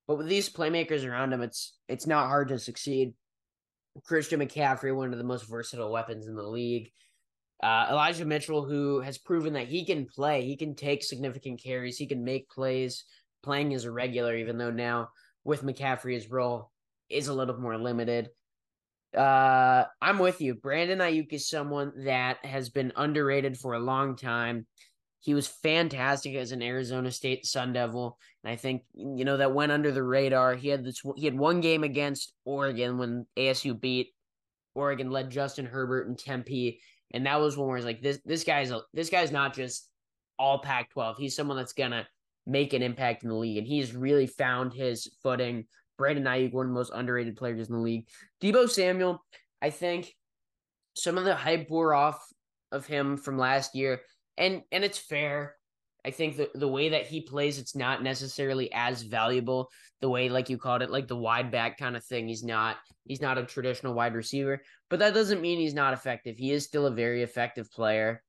[0.06, 3.14] But with these playmakers around him, it's it's not hard to succeed.
[4.04, 6.90] Christian McCaffrey, one of the most versatile weapons in the league.
[7.62, 11.96] Uh, Elijah Mitchell, who has proven that he can play, he can take significant carries,
[11.96, 13.04] he can make plays,
[13.42, 15.10] playing as a regular, even though now
[15.44, 16.72] with McCaffrey's role
[17.08, 18.30] is a little more limited.
[19.16, 20.54] Uh, I'm with you.
[20.54, 24.66] Brandon Aiyuk is someone that has been underrated for a long time.
[25.22, 29.54] He was fantastic as an Arizona State Sun Devil, and I think you know that
[29.54, 30.56] went under the radar.
[30.56, 31.00] He had this.
[31.16, 34.08] He had one game against Oregon when ASU beat
[34.74, 36.80] Oregon, led Justin Herbert and Tempe,
[37.12, 39.88] and that was one where was like, this this guy's this guy's not just
[40.40, 41.14] all Pac-12.
[41.18, 42.04] He's someone that's gonna
[42.44, 45.66] make an impact in the league, and he's really found his footing.
[45.98, 48.08] Brandon Aiyuk, one of the most underrated players in the league.
[48.42, 49.24] Deebo Samuel,
[49.60, 50.12] I think
[50.96, 52.20] some of the hype wore off
[52.72, 54.00] of him from last year
[54.36, 55.56] and and it's fair.
[56.04, 59.70] I think the the way that he plays, it's not necessarily as valuable.
[60.00, 62.26] The way, like you called it, like the wide back kind of thing.
[62.26, 66.36] He's not he's not a traditional wide receiver, but that doesn't mean he's not effective.
[66.36, 68.22] He is still a very effective player.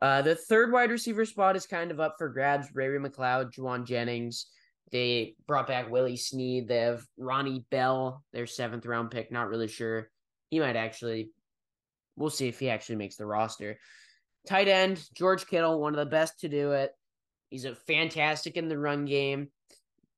[0.00, 2.68] Uh, the third wide receiver spot is kind of up for grabs.
[2.74, 4.46] Ray McCloud, Jauan Jennings.
[4.92, 6.68] They brought back Willie Snead.
[6.68, 9.32] They have Ronnie Bell, their seventh round pick.
[9.32, 10.10] Not really sure.
[10.50, 11.30] He might actually.
[12.16, 13.78] We'll see if he actually makes the roster.
[14.46, 16.92] Tight end, George Kittle, one of the best to do it.
[17.50, 19.48] He's a fantastic in the run game.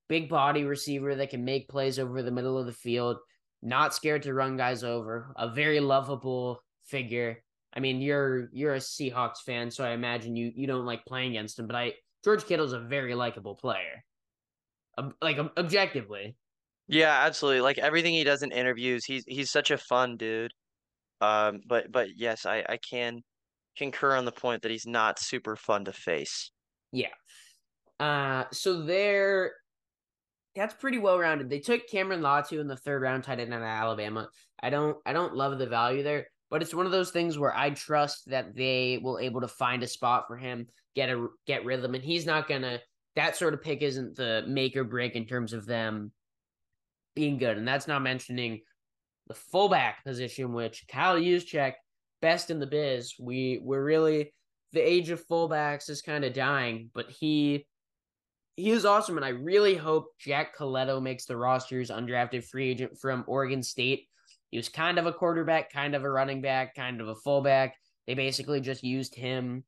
[0.09, 3.18] Big body receiver that can make plays over the middle of the field.
[3.62, 5.33] Not scared to run guys over.
[5.37, 7.43] A very lovable figure.
[7.74, 11.33] I mean, you're you're a Seahawks fan, so I imagine you you don't like playing
[11.33, 11.66] against him.
[11.66, 11.93] But I
[12.24, 14.05] George Kittle's a very likable player,
[14.97, 16.37] Um, like objectively.
[16.89, 17.61] Yeah, absolutely.
[17.61, 20.53] Like everything he does in interviews, he's he's such a fun dude.
[21.20, 23.22] Um, but but yes, I I can
[23.79, 26.51] concur on the point that he's not super fun to face.
[26.93, 27.09] Yeah.
[28.01, 29.53] Uh, so they're
[30.55, 31.49] that's pretty well rounded.
[31.49, 34.29] They took Cameron Latu in the third round, tight end out of Alabama.
[34.61, 37.57] I don't I don't love the value there, but it's one of those things where
[37.57, 41.64] I trust that they will able to find a spot for him, get a get
[41.64, 42.81] rhythm, and he's not gonna.
[43.16, 46.12] That sort of pick isn't the make or break in terms of them
[47.14, 48.61] being good, and that's not mentioning
[49.29, 51.74] the fullback position, which Kyle Juszczyk
[52.20, 53.14] best in the biz.
[53.18, 54.32] We we're really
[54.72, 57.66] the age of fullbacks is kind of dying, but he
[58.56, 62.98] he is awesome, and I really hope Jack Colletto makes the rosters undrafted free agent
[62.98, 64.08] from Oregon State.
[64.50, 67.76] He was kind of a quarterback, kind of a running back, kind of a fullback.
[68.08, 69.62] They basically just used him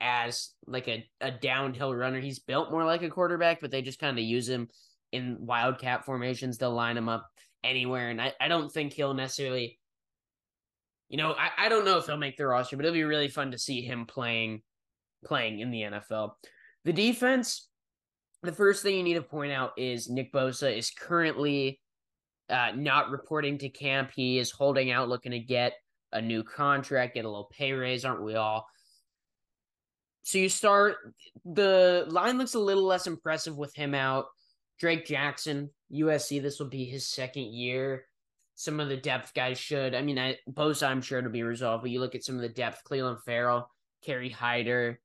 [0.00, 2.20] as like a, a downhill runner.
[2.20, 4.68] He's built more like a quarterback, but they just kind of use him
[5.10, 6.56] in wildcat formations.
[6.56, 7.28] They'll line him up
[7.64, 8.10] anywhere.
[8.10, 9.79] And I, I don't think he'll necessarily
[11.10, 13.28] you know, I, I don't know if he'll make the roster, but it'll be really
[13.28, 14.62] fun to see him playing
[15.24, 16.32] playing in the NFL.
[16.84, 17.68] The defense,
[18.42, 21.80] the first thing you need to point out is Nick Bosa is currently
[22.48, 24.12] uh, not reporting to camp.
[24.14, 25.74] He is holding out, looking to get
[26.12, 28.66] a new contract, get a little pay raise, aren't we all?
[30.22, 30.96] So you start
[31.44, 34.26] the line looks a little less impressive with him out.
[34.78, 38.04] Drake Jackson, USC, this will be his second year
[38.60, 39.94] some of the depth guys should.
[39.94, 42.42] I mean, I Bosa, I'm sure it'll be resolved, but you look at some of
[42.42, 43.70] the depth: Clelin Ferrell,
[44.04, 45.00] Kerry Hyder.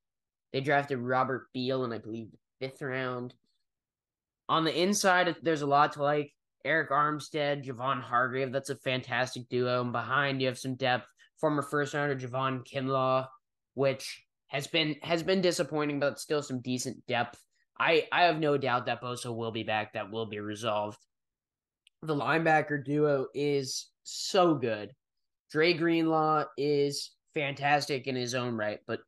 [0.52, 3.32] They drafted Robert Beal in, I believe, the fifth round.
[4.50, 6.34] On the inside, there's a lot to like.
[6.66, 8.52] Arik Armstead, Javon Hargrave.
[8.52, 9.80] That's a fantastic duo.
[9.80, 11.06] And behind, you have some depth.
[11.40, 13.26] Former first rounder Javon Kinlaw,
[13.72, 17.42] which has been has been disappointing, but still some decent depth.
[17.80, 19.94] I I have no doubt that Bosa will be back.
[19.94, 20.98] That will be resolved
[22.02, 24.92] the linebacker duo is so good.
[25.50, 29.00] Dre Greenlaw is fantastic in his own right, but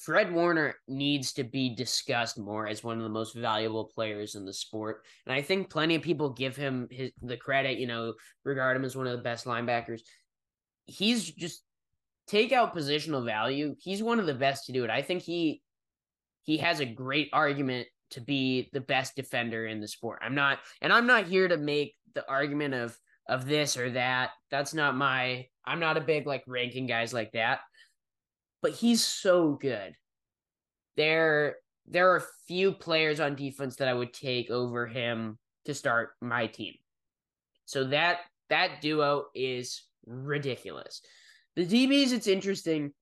[0.00, 4.44] Fred Warner needs to be discussed more as one of the most valuable players in
[4.44, 5.04] the sport.
[5.24, 8.14] And I think plenty of people give him his the credit, you know,
[8.44, 10.02] regard him as one of the best linebackers.
[10.84, 11.62] He's just
[12.26, 13.74] take out positional value.
[13.78, 14.90] He's one of the best to do it.
[14.90, 15.62] I think he
[16.42, 20.20] he has a great argument to be the best defender in the sport.
[20.22, 22.96] I'm not and I'm not here to make the argument of
[23.28, 24.30] of this or that.
[24.50, 27.60] That's not my I'm not a big like ranking guys like that.
[28.62, 29.94] But he's so good.
[30.96, 36.10] There there are few players on defense that I would take over him to start
[36.20, 36.74] my team.
[37.64, 41.02] So that that duo is ridiculous.
[41.56, 42.92] The DBs, it's interesting.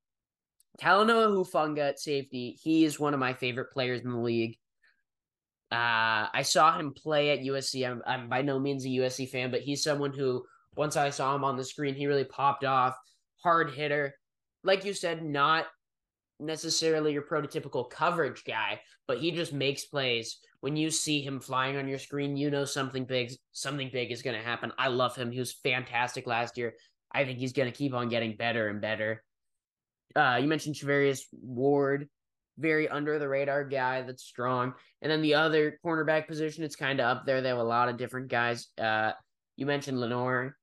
[0.80, 4.56] Talanoa Hufanga at safety, he is one of my favorite players in the league.
[5.72, 7.88] Uh, I saw him play at USC.
[7.88, 10.44] I'm, I'm by no means a USC fan, but he's someone who,
[10.76, 12.94] once I saw him on the screen, he really popped off.
[13.42, 14.14] Hard hitter.
[14.62, 15.66] Like you said, not
[16.40, 20.38] necessarily your prototypical coverage guy, but he just makes plays.
[20.60, 24.22] When you see him flying on your screen, you know something big, something big is
[24.22, 24.72] going to happen.
[24.78, 25.30] I love him.
[25.30, 26.74] He was fantastic last year.
[27.12, 29.22] I think he's going to keep on getting better and better.
[30.16, 32.08] Uh, you mentioned Charvarius Ward,
[32.58, 34.74] very under the radar guy that's strong.
[35.02, 37.40] And then the other cornerback position, it's kind of up there.
[37.40, 38.68] They have a lot of different guys.
[38.78, 39.12] Uh,
[39.56, 40.56] you mentioned Lenoir.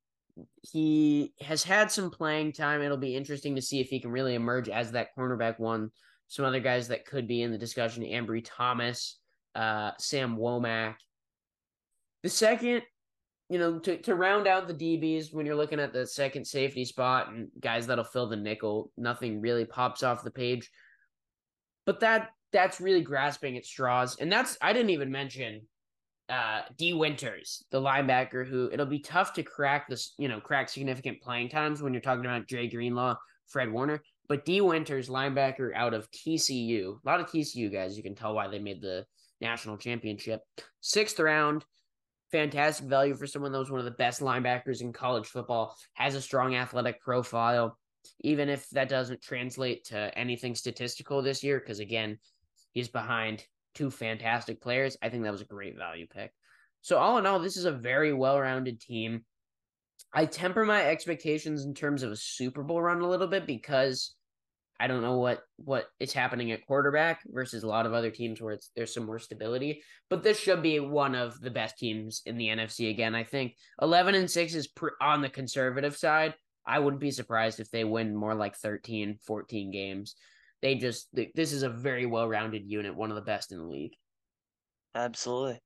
[0.61, 2.81] He has had some playing time.
[2.81, 5.91] It'll be interesting to see if he can really emerge as that cornerback one.
[6.27, 9.19] Some other guys that could be in the discussion: Ambry Thomas,
[9.53, 10.95] uh, Sam Womack.
[12.23, 12.83] The second,
[13.49, 16.85] you know, to, to round out the DBs when you're looking at the second safety
[16.85, 20.69] spot and guys that'll fill the nickel, nothing really pops off the page.
[21.91, 24.15] But that that's really grasping at straws.
[24.17, 25.63] And that's I didn't even mention
[26.29, 30.69] uh Dee Winters, the linebacker who it'll be tough to crack this, you know, crack
[30.69, 33.17] significant playing times when you're talking about Dre Greenlaw,
[33.47, 34.01] Fred Warner.
[34.29, 38.33] But Dee Winters, linebacker out of TCU, a lot of TCU guys, you can tell
[38.33, 39.05] why they made the
[39.41, 40.39] national championship.
[40.79, 41.65] Sixth round,
[42.31, 46.15] fantastic value for someone that was one of the best linebackers in college football, has
[46.15, 47.77] a strong athletic profile,
[48.21, 52.17] even if that doesn't translate to anything statistical this year, because again,
[52.71, 53.43] he's behind
[53.75, 54.97] two fantastic players.
[55.01, 56.31] I think that was a great value pick.
[56.81, 59.23] So, all in all, this is a very well rounded team.
[60.13, 64.15] I temper my expectations in terms of a Super Bowl run a little bit because
[64.81, 68.41] I don't know what what is happening at quarterback versus a lot of other teams
[68.41, 69.83] where it's there's some more stability.
[70.09, 73.13] But this should be one of the best teams in the NFC again.
[73.13, 76.33] I think 11 and 6 is pr- on the conservative side.
[76.65, 80.15] I wouldn't be surprised if they win more like 13, 14 games.
[80.61, 83.93] They just this is a very well-rounded unit, one of the best in the league.
[84.93, 85.59] Absolutely.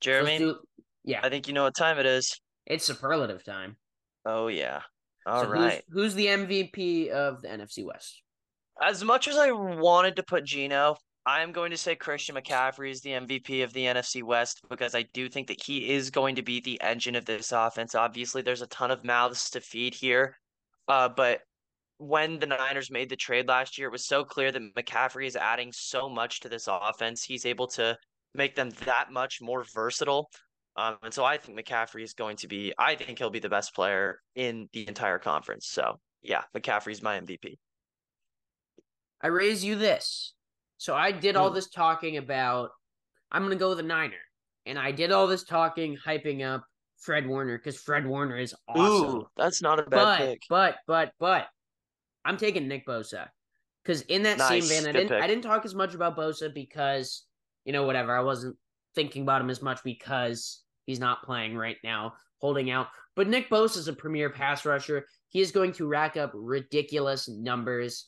[0.00, 0.56] Jeremy, do,
[1.04, 1.20] yeah.
[1.22, 2.40] I think you know what time it is.
[2.66, 3.76] It's superlative time.
[4.24, 4.80] Oh yeah.
[5.26, 5.82] All so right.
[5.88, 8.22] Who's, who's the MVP of the NFC West?
[8.80, 10.96] As much as I wanted to put Geno,
[11.28, 14.94] I am going to say Christian McCaffrey is the MVP of the NFC West because
[14.94, 17.94] I do think that he is going to be the engine of this offense.
[17.94, 20.38] Obviously, there's a ton of mouths to feed here,
[20.88, 21.40] uh, but
[21.98, 25.36] when the Niners made the trade last year, it was so clear that McCaffrey is
[25.36, 27.22] adding so much to this offense.
[27.22, 27.94] He's able to
[28.34, 30.30] make them that much more versatile.
[30.76, 33.50] Um, and so I think McCaffrey is going to be, I think he'll be the
[33.50, 35.66] best player in the entire conference.
[35.68, 37.58] So yeah, McCaffrey's my MVP.
[39.20, 40.32] I raise you this.
[40.78, 41.54] So I did all hmm.
[41.54, 42.70] this talking about
[43.30, 44.14] I'm gonna go with a Niner,
[44.64, 46.64] and I did all this talking hyping up
[46.98, 49.16] Fred Warner because Fred Warner is awesome.
[49.16, 50.42] Ooh, that's not a bad but, pick.
[50.48, 51.46] But but but
[52.24, 53.28] I'm taking Nick Bosa
[53.82, 54.68] because in that Nice.
[54.68, 55.22] same vein, I didn't pick.
[55.22, 57.24] I didn't talk as much about Bosa because
[57.64, 58.56] you know whatever I wasn't
[58.94, 62.88] thinking about him as much because he's not playing right now, holding out.
[63.14, 65.06] But Nick Bosa is a premier pass rusher.
[65.28, 68.06] He is going to rack up ridiculous numbers.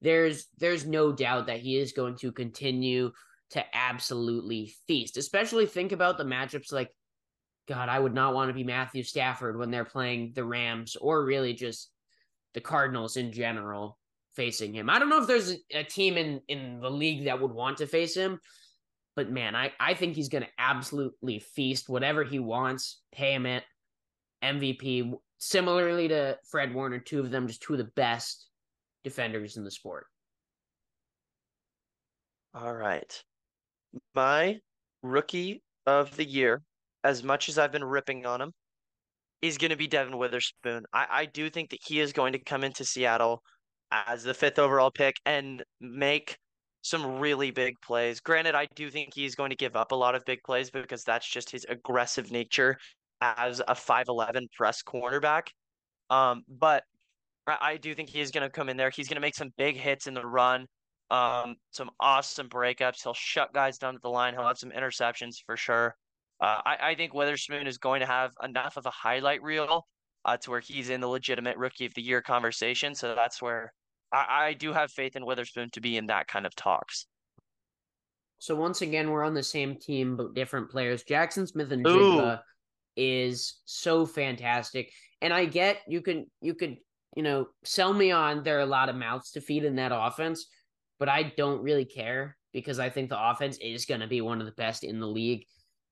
[0.00, 3.12] There's there's no doubt that he is going to continue
[3.50, 5.16] to absolutely feast.
[5.16, 6.90] Especially think about the matchups like
[7.68, 11.24] God, I would not want to be Matthew Stafford when they're playing the Rams or
[11.24, 11.90] really just
[12.54, 13.98] the Cardinals in general
[14.34, 14.88] facing him.
[14.88, 17.86] I don't know if there's a, team in in the league that would want to
[17.86, 18.38] face him,
[19.16, 23.46] but man, I I think he's going to absolutely feast whatever he wants, pay him
[23.46, 23.64] it.
[24.42, 28.47] MVP similarly to Fred Warner, two of them just two of the best
[29.08, 30.06] defenders in the sport.
[32.54, 33.22] All right.
[34.14, 34.58] My
[35.02, 36.62] rookie of the year,
[37.04, 38.52] as much as I've been ripping on him,
[39.40, 40.84] is going to be Devin Witherspoon.
[40.92, 43.42] I, I do think that he is going to come into Seattle
[43.90, 46.36] as the fifth overall pick and make
[46.82, 48.20] some really big plays.
[48.20, 51.04] Granted, I do think he's going to give up a lot of big plays because
[51.04, 52.76] that's just his aggressive nature
[53.20, 55.48] as a 5'11 press cornerback.
[56.10, 56.84] Um, but
[57.48, 58.90] I, I do think he's going to come in there.
[58.90, 60.66] He's going to make some big hits in the run,
[61.10, 63.02] um, some awesome breakups.
[63.02, 64.34] He'll shut guys down at the line.
[64.34, 65.94] He'll have some interceptions for sure.
[66.40, 69.86] Uh, I, I think Witherspoon is going to have enough of a highlight reel
[70.24, 72.94] uh, to where he's in the legitimate rookie of the year conversation.
[72.94, 73.72] So that's where
[74.12, 77.06] I, I do have faith in Witherspoon to be in that kind of talks.
[78.38, 81.02] So once again, we're on the same team but different players.
[81.02, 81.90] Jaxon Smith and Ooh.
[81.90, 82.40] Jigba
[82.96, 86.76] is so fantastic, and I get you can you could
[87.16, 89.92] you know sell me on there are a lot of mouths to feed in that
[89.94, 90.46] offense,
[90.98, 94.40] but I don't really care because I think the offense is going to be one
[94.40, 95.44] of the best in the league.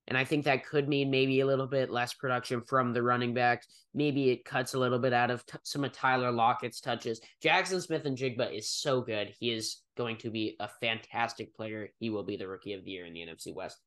[0.09, 3.35] And I think that could mean maybe a little bit less production from the running
[3.35, 3.67] backs.
[3.93, 7.21] Maybe it cuts a little bit out of t- some of Tyler Lockett's touches.
[7.43, 9.35] Jaxon Smith-Njigba is so good.
[9.41, 11.89] He is going to be a fantastic player.
[11.99, 13.79] He will be the rookie of the year in the NFC West.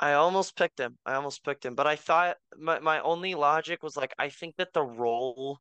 [0.00, 0.96] I almost picked him.
[1.06, 4.56] I almost picked him, but I thought my my only logic was like I think
[4.56, 5.58] that the role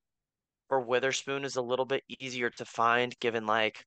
[0.68, 3.86] for Witherspoon is a little bit easier to find given like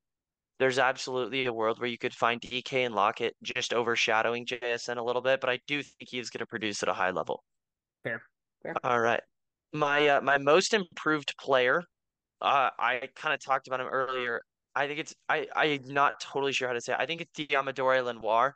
[0.61, 5.03] there's absolutely a world where you could find DK and Lockett just overshadowing JSN a
[5.03, 7.43] little bit, but I do think he's going to produce at a high level.
[8.05, 8.23] Fair.
[8.63, 8.75] Fair.
[8.85, 9.23] All right.
[9.73, 11.83] My uh, my most improved player,
[12.43, 14.43] uh, I kind of talked about him earlier.
[14.75, 16.99] I think it's I I'm not totally sure how to say it.
[17.01, 18.55] I think it's Deommodore Lenoir,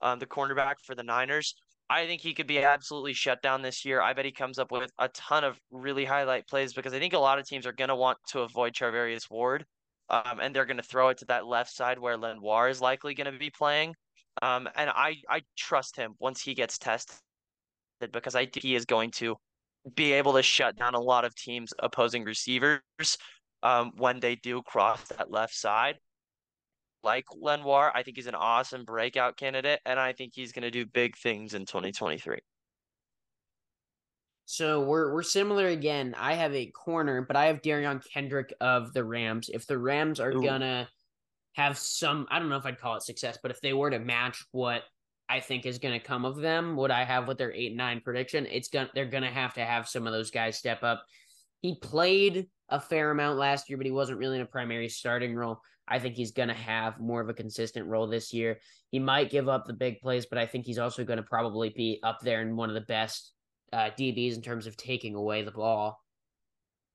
[0.00, 1.54] um, the cornerback for the Niners.
[1.90, 4.00] I think he could be absolutely shut down this year.
[4.00, 7.12] I bet he comes up with a ton of really highlight plays because I think
[7.12, 9.66] a lot of teams are going to want to avoid Charvarius Ward,
[10.08, 13.14] um, and they're going to throw it to that left side where Lenoir is likely
[13.14, 13.94] going to be playing.
[14.42, 17.16] Um, and I I trust him once he gets tested
[18.12, 19.36] because I think he is going to
[19.94, 22.80] be able to shut down a lot of teams' opposing receivers
[23.62, 25.96] um, when they do cross that left side.
[27.04, 30.70] Like Lenoir, I think he's an awesome breakout candidate, and I think he's going to
[30.70, 32.38] do big things in 2023.
[34.46, 36.14] So we're we're similar again.
[36.18, 39.48] I have a corner, but I have Derion Kendrick of the Rams.
[39.52, 40.42] If the Rams are Ooh.
[40.42, 40.88] gonna
[41.54, 43.98] have some, I don't know if I'd call it success, but if they were to
[43.98, 44.82] match what
[45.28, 48.00] I think is going to come of them, what I have with their eight nine
[48.04, 51.04] prediction, it's gonna they're gonna have to have some of those guys step up.
[51.62, 55.34] He played a fair amount last year, but he wasn't really in a primary starting
[55.34, 55.60] role.
[55.86, 58.58] I think he's gonna have more of a consistent role this year.
[58.90, 61.70] He might give up the big plays, but I think he's also going to probably
[61.70, 63.32] be up there in one of the best
[63.72, 66.00] uh, DBs in terms of taking away the ball.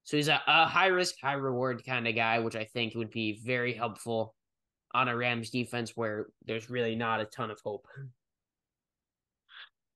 [0.06, 3.12] So he's a, a high risk, high reward kind of guy, which I think would
[3.12, 4.34] be very helpful
[4.94, 7.86] on a Rams defense where there's really not a ton of hope.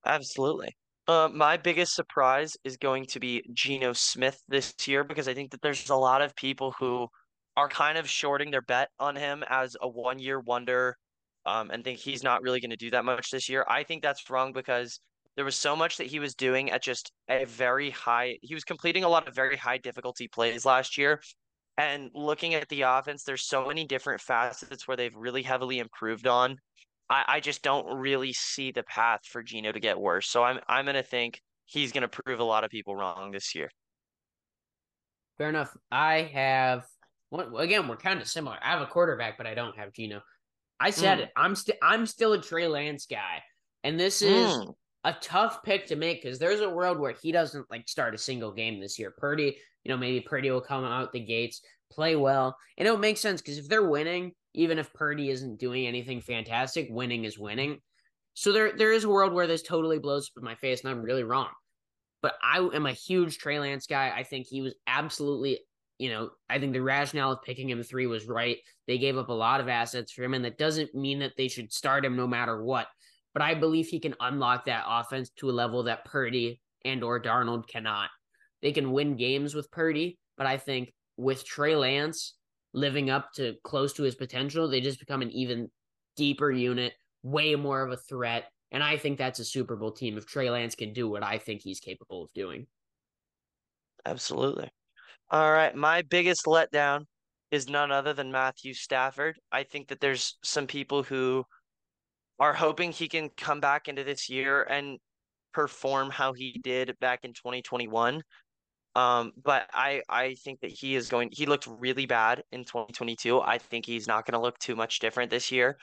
[0.06, 0.76] Absolutely.
[1.08, 5.50] Uh, my biggest surprise is going to be Geno Smith this year because I think
[5.50, 7.08] that there's a lot of people who
[7.56, 10.96] are kind of shorting their bet on him as a one year wonder
[11.46, 13.64] um, and think he's not really going to do that much this year.
[13.68, 14.98] I think that's wrong because
[15.36, 18.64] there was so much that he was doing at just a very high, he was
[18.64, 21.20] completing a lot of very high difficulty plays last year.
[21.76, 26.26] And looking at the offense, there's so many different facets where they've really heavily improved
[26.26, 26.56] on.
[27.10, 30.30] I, I just don't really see the path for Geno to get worse.
[30.30, 33.68] So I'm I'm gonna think he's gonna prove a lot of people wrong this year.
[35.36, 35.76] Fair enough.
[35.90, 36.86] I have
[37.30, 38.58] well, again, we're kind of similar.
[38.62, 40.22] I have a quarterback, but I don't have Geno.
[40.80, 41.22] I said Mm.
[41.22, 41.32] it.
[41.36, 43.42] I'm still I'm still a Trey Lance guy,
[43.82, 44.74] and this is Mm.
[45.04, 48.18] a tough pick to make because there's a world where he doesn't like start a
[48.18, 49.12] single game this year.
[49.16, 53.18] Purdy, you know, maybe Purdy will come out the gates, play well, and it'll make
[53.18, 57.80] sense because if they're winning, even if Purdy isn't doing anything fantastic, winning is winning.
[58.34, 60.90] So there there is a world where this totally blows up in my face, and
[60.90, 61.50] I'm really wrong.
[62.20, 64.10] But I am a huge Trey Lance guy.
[64.10, 65.60] I think he was absolutely,
[65.98, 68.58] you know, I think the rationale of picking him three was right.
[68.86, 71.48] They gave up a lot of assets for him, and that doesn't mean that they
[71.48, 72.88] should start him no matter what.
[73.32, 77.20] But I believe he can unlock that offense to a level that Purdy and or
[77.20, 78.10] Darnold cannot.
[78.62, 82.34] They can win games with Purdy, but I think with Trey Lance
[82.72, 85.70] living up to close to his potential, they just become an even
[86.16, 86.92] deeper unit,
[87.22, 88.44] way more of a threat.
[88.72, 91.38] And I think that's a Super Bowl team if Trey Lance can do what I
[91.38, 92.66] think he's capable of doing.
[94.04, 94.70] Absolutely.
[95.34, 95.74] All right.
[95.74, 97.06] My biggest letdown
[97.50, 99.36] is none other than Matthew Stafford.
[99.50, 101.42] I think that there's some people who
[102.38, 104.96] are hoping he can come back into this year and
[105.52, 108.22] perform how he did back in 2021.
[108.94, 113.40] Um, but I I think that he is going he looked really bad in 2022.
[113.40, 115.78] I think he's not going to look too much different this year.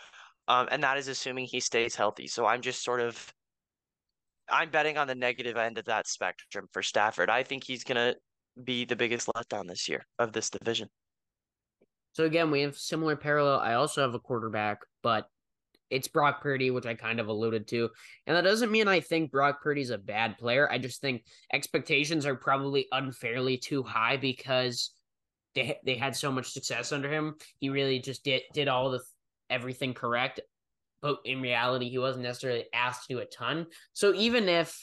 [0.47, 2.27] Um, and that is assuming he stays healthy.
[2.27, 3.33] So I'm just sort of
[4.49, 7.29] I'm betting on the negative end of that spectrum for Stafford.
[7.29, 8.15] I think he's going to
[8.61, 10.89] be the biggest letdown this year of this division.
[12.13, 13.59] So again, we have similar parallel.
[13.59, 15.27] I also have a quarterback, but
[15.89, 17.89] it's Brock Purdy, which I kind of alluded to.
[18.25, 20.69] And that doesn't mean I think Brock Purdy's a bad player.
[20.71, 21.23] I just think
[21.53, 24.91] expectations are probably unfairly too high because
[25.53, 27.35] they they had so much success under him.
[27.59, 29.01] He really just did did all the
[29.49, 30.39] everything correct.
[31.01, 33.67] But in reality, he wasn't necessarily asked to do a ton.
[33.93, 34.77] So even if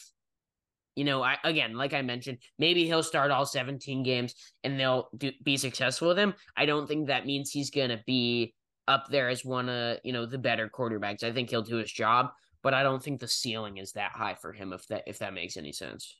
[0.98, 4.34] you know, I again, like I mentioned, maybe he'll start all 17 games
[4.64, 6.34] and they'll do, be successful with him.
[6.56, 8.52] I don't think that means he's going to be
[8.88, 11.22] up there as one of, you know, the better quarterbacks.
[11.22, 12.30] I think he'll do his job,
[12.64, 15.34] but I don't think the ceiling is that high for him if that if that
[15.34, 16.16] makes any sense.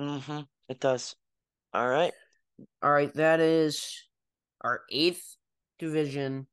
[0.00, 0.40] Mm-hmm.
[0.68, 1.14] It does.
[1.72, 2.12] All right.
[2.82, 4.02] All right, that is
[4.60, 5.22] our 8th
[5.78, 6.48] division.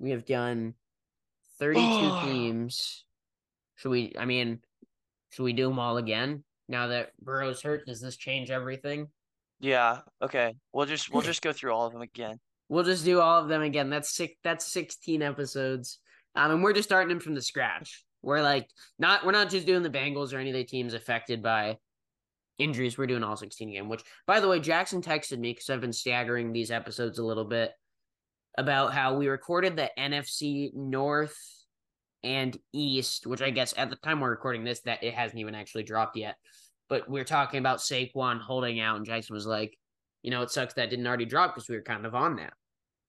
[0.00, 0.74] We have done
[1.60, 3.04] 32 teams.
[3.76, 4.58] Should we I mean,
[5.30, 6.42] should we do them all again?
[6.72, 9.08] Now that Burrow's hurt, does this change everything?
[9.60, 9.98] Yeah.
[10.22, 10.54] Okay.
[10.72, 12.40] We'll just we'll just go through all of them again.
[12.70, 13.90] We'll just do all of them again.
[13.90, 14.34] That's six.
[14.42, 15.98] That's sixteen episodes.
[16.34, 18.04] Um, and we're just starting them from the scratch.
[18.22, 18.68] We're like
[18.98, 21.76] not we're not just doing the Bengals or any of the teams affected by
[22.58, 22.96] injuries.
[22.96, 23.88] We're doing all 16 again.
[23.90, 27.44] Which, by the way, Jackson texted me because I've been staggering these episodes a little
[27.44, 27.72] bit
[28.56, 31.36] about how we recorded the NFC North
[32.22, 35.54] and East, which I guess at the time we're recording this, that it hasn't even
[35.54, 36.36] actually dropped yet.
[36.92, 39.78] But we are talking about Saquon holding out, and Jackson was like,
[40.20, 42.52] you know, it sucks that didn't already drop because we were kind of on that.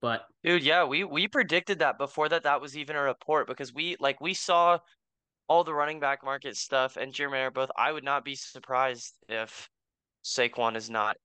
[0.02, 3.74] But Dude, yeah, we we predicted that before that that was even a report because
[3.74, 4.78] we like we saw
[5.50, 7.72] all the running back market stuff and Jeremy are both.
[7.78, 9.68] I would not be surprised if
[10.24, 11.18] Saquon is not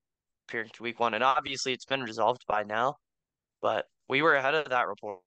[0.49, 2.97] appearing to week one, and obviously it's been resolved by now.
[3.63, 5.21] But we were ahead of that report.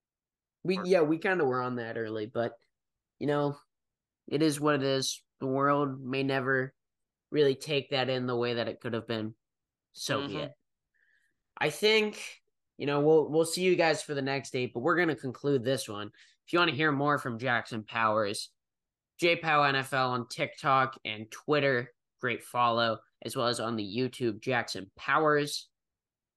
[0.66, 2.52] we yeah, we kind of were on that early, but
[3.20, 3.56] you know,
[4.28, 5.24] it is what it is.
[5.40, 6.74] The world may never
[7.32, 9.34] really take that in the way that it could have been.
[9.94, 10.44] So be Mhm.
[10.44, 10.52] it.
[11.58, 12.42] I think
[12.78, 15.64] you know we'll we'll see you guys for the next date, but we're gonna conclude
[15.64, 16.12] this one.
[16.46, 18.50] If you want to hear more from Jackson Powers,
[19.22, 24.92] JPow NFL on TikTok and Twitter, great follow, as well as on the YouTube Jackson
[24.96, 25.70] Powers.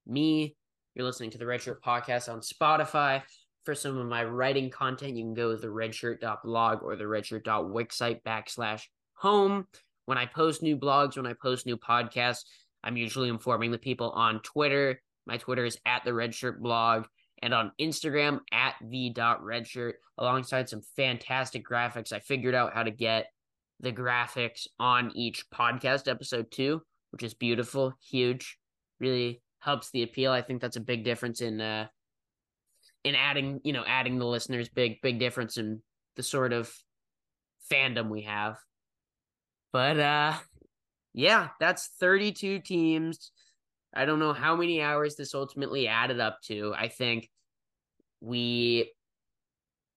[0.07, 0.55] Me,
[0.95, 3.23] you're listening to the Redshirt Podcast on Spotify.
[3.65, 8.23] For some of my writing content, you can go to the redshirt.blog or the redshirt.wixsite
[8.23, 8.83] backslash
[9.15, 9.66] home.
[10.06, 12.44] When I post new blogs, when I post new podcasts,
[12.82, 15.01] I'm usually informing the people on Twitter.
[15.26, 17.06] My Twitter is at the redshirt blog
[17.43, 22.12] and on Instagram at the.redshirt alongside some fantastic graphics.
[22.12, 23.26] I figured out how to get
[23.81, 28.59] the graphics on each podcast episode too, which is beautiful, huge,
[29.01, 30.31] really helps the appeal.
[30.31, 31.86] I think that's a big difference in uh
[33.02, 35.82] in adding, you know, adding the listeners big big difference in
[36.16, 36.72] the sort of
[37.70, 38.59] fandom we have.
[39.74, 40.34] But uh
[41.14, 43.32] yeah, that's 32 teams.
[43.92, 46.72] I don't know how many hours this ultimately added up to.
[46.78, 47.28] I think
[48.20, 48.92] we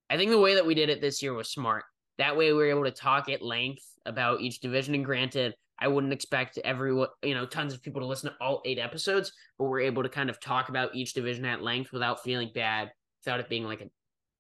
[0.10, 1.84] I think the way that we did it this year was smart.
[2.18, 5.90] That way we were able to talk at length about each division and granted I
[5.90, 9.66] wouldn't expect everyone, you know, tons of people to listen to all eight episodes, but
[9.66, 12.90] we're able to kind of talk about each division at length without feeling bad,
[13.24, 13.92] without it being like a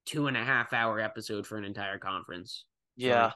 [0.08, 2.66] two and a half hour episode for an entire conference.
[2.96, 3.34] Yeah,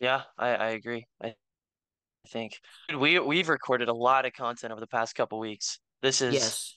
[0.00, 1.06] yeah, I I agree.
[1.22, 2.58] I I think
[2.98, 5.78] we we've recorded a lot of content over the past couple weeks.
[6.02, 6.74] This is Yes.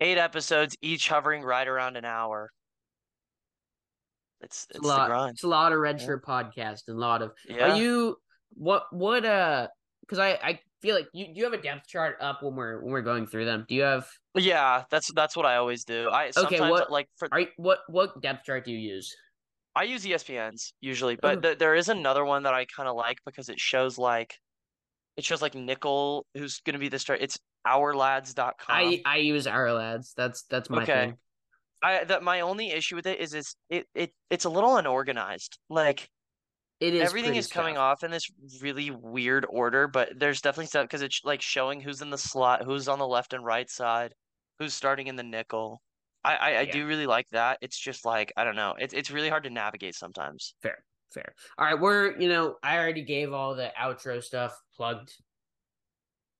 [0.00, 2.50] eight episodes, each hovering right around an hour.
[4.40, 5.30] It's It's, it's a lot.
[5.30, 6.06] It's a lot of red Yeah.
[6.06, 7.32] shirt podcast and a lot of.
[7.48, 7.72] Yeah.
[7.72, 8.16] Are you
[8.54, 9.68] what what uh?
[10.00, 12.80] Because I I feel like you do you have a depth chart up when we're
[12.80, 13.66] when we're going through them.
[13.68, 14.08] Do you have?
[14.34, 16.08] Yeah, that's that's what I always do.
[16.10, 19.14] I sometimes what- like for Are you, what what depth chart do you use?
[19.74, 21.42] I use ESPN's usually, but Okay.
[21.42, 24.38] th there is another one that I kind of like because it shows like
[25.16, 27.22] it shows like Nickel who's going to be the start.
[27.22, 28.94] It's ourlads.com.
[28.94, 30.14] I I use our lads.
[30.14, 30.86] That's that's my Okay.
[30.86, 31.18] thing.
[31.82, 35.58] I that my only issue with it is is it, it it's a little unorganized.
[35.70, 36.10] Like
[36.80, 37.78] It is everything is coming stuff.
[37.78, 38.28] off in this
[38.62, 42.64] really weird order, but there's definitely stuff because it's like showing who's in the slot,
[42.64, 44.14] who's on the left and right side,
[44.58, 45.82] who's starting in the nickel.
[46.24, 46.72] I I, I Yeah.
[46.72, 47.58] do really like that.
[47.60, 48.74] It's just like I don't know.
[48.78, 50.54] It's it's really hard to navigate sometimes.
[50.62, 51.34] Fair, fair.
[51.58, 55.14] All right, we're you know I already gave all the outro stuff, plugged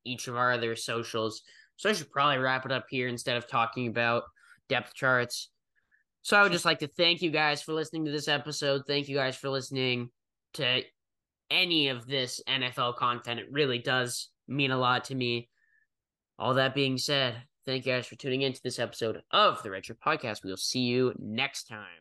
[0.05, 1.43] each of our other socials,
[1.77, 4.25] so I should probably wrap it up here instead of talking about
[4.69, 5.51] depth charts.
[6.23, 8.83] So I would just like to thank you guys for listening to this episode.
[8.87, 10.11] Thank you guys for listening
[10.55, 10.83] to
[11.51, 13.41] any of this NFL content.
[13.41, 15.49] It really does mean a lot to me.
[16.39, 19.99] All that being said, thank you guys for tuning into this episode of the Redshirt
[20.05, 20.43] Podcast.
[20.43, 21.99] We'll see you next time.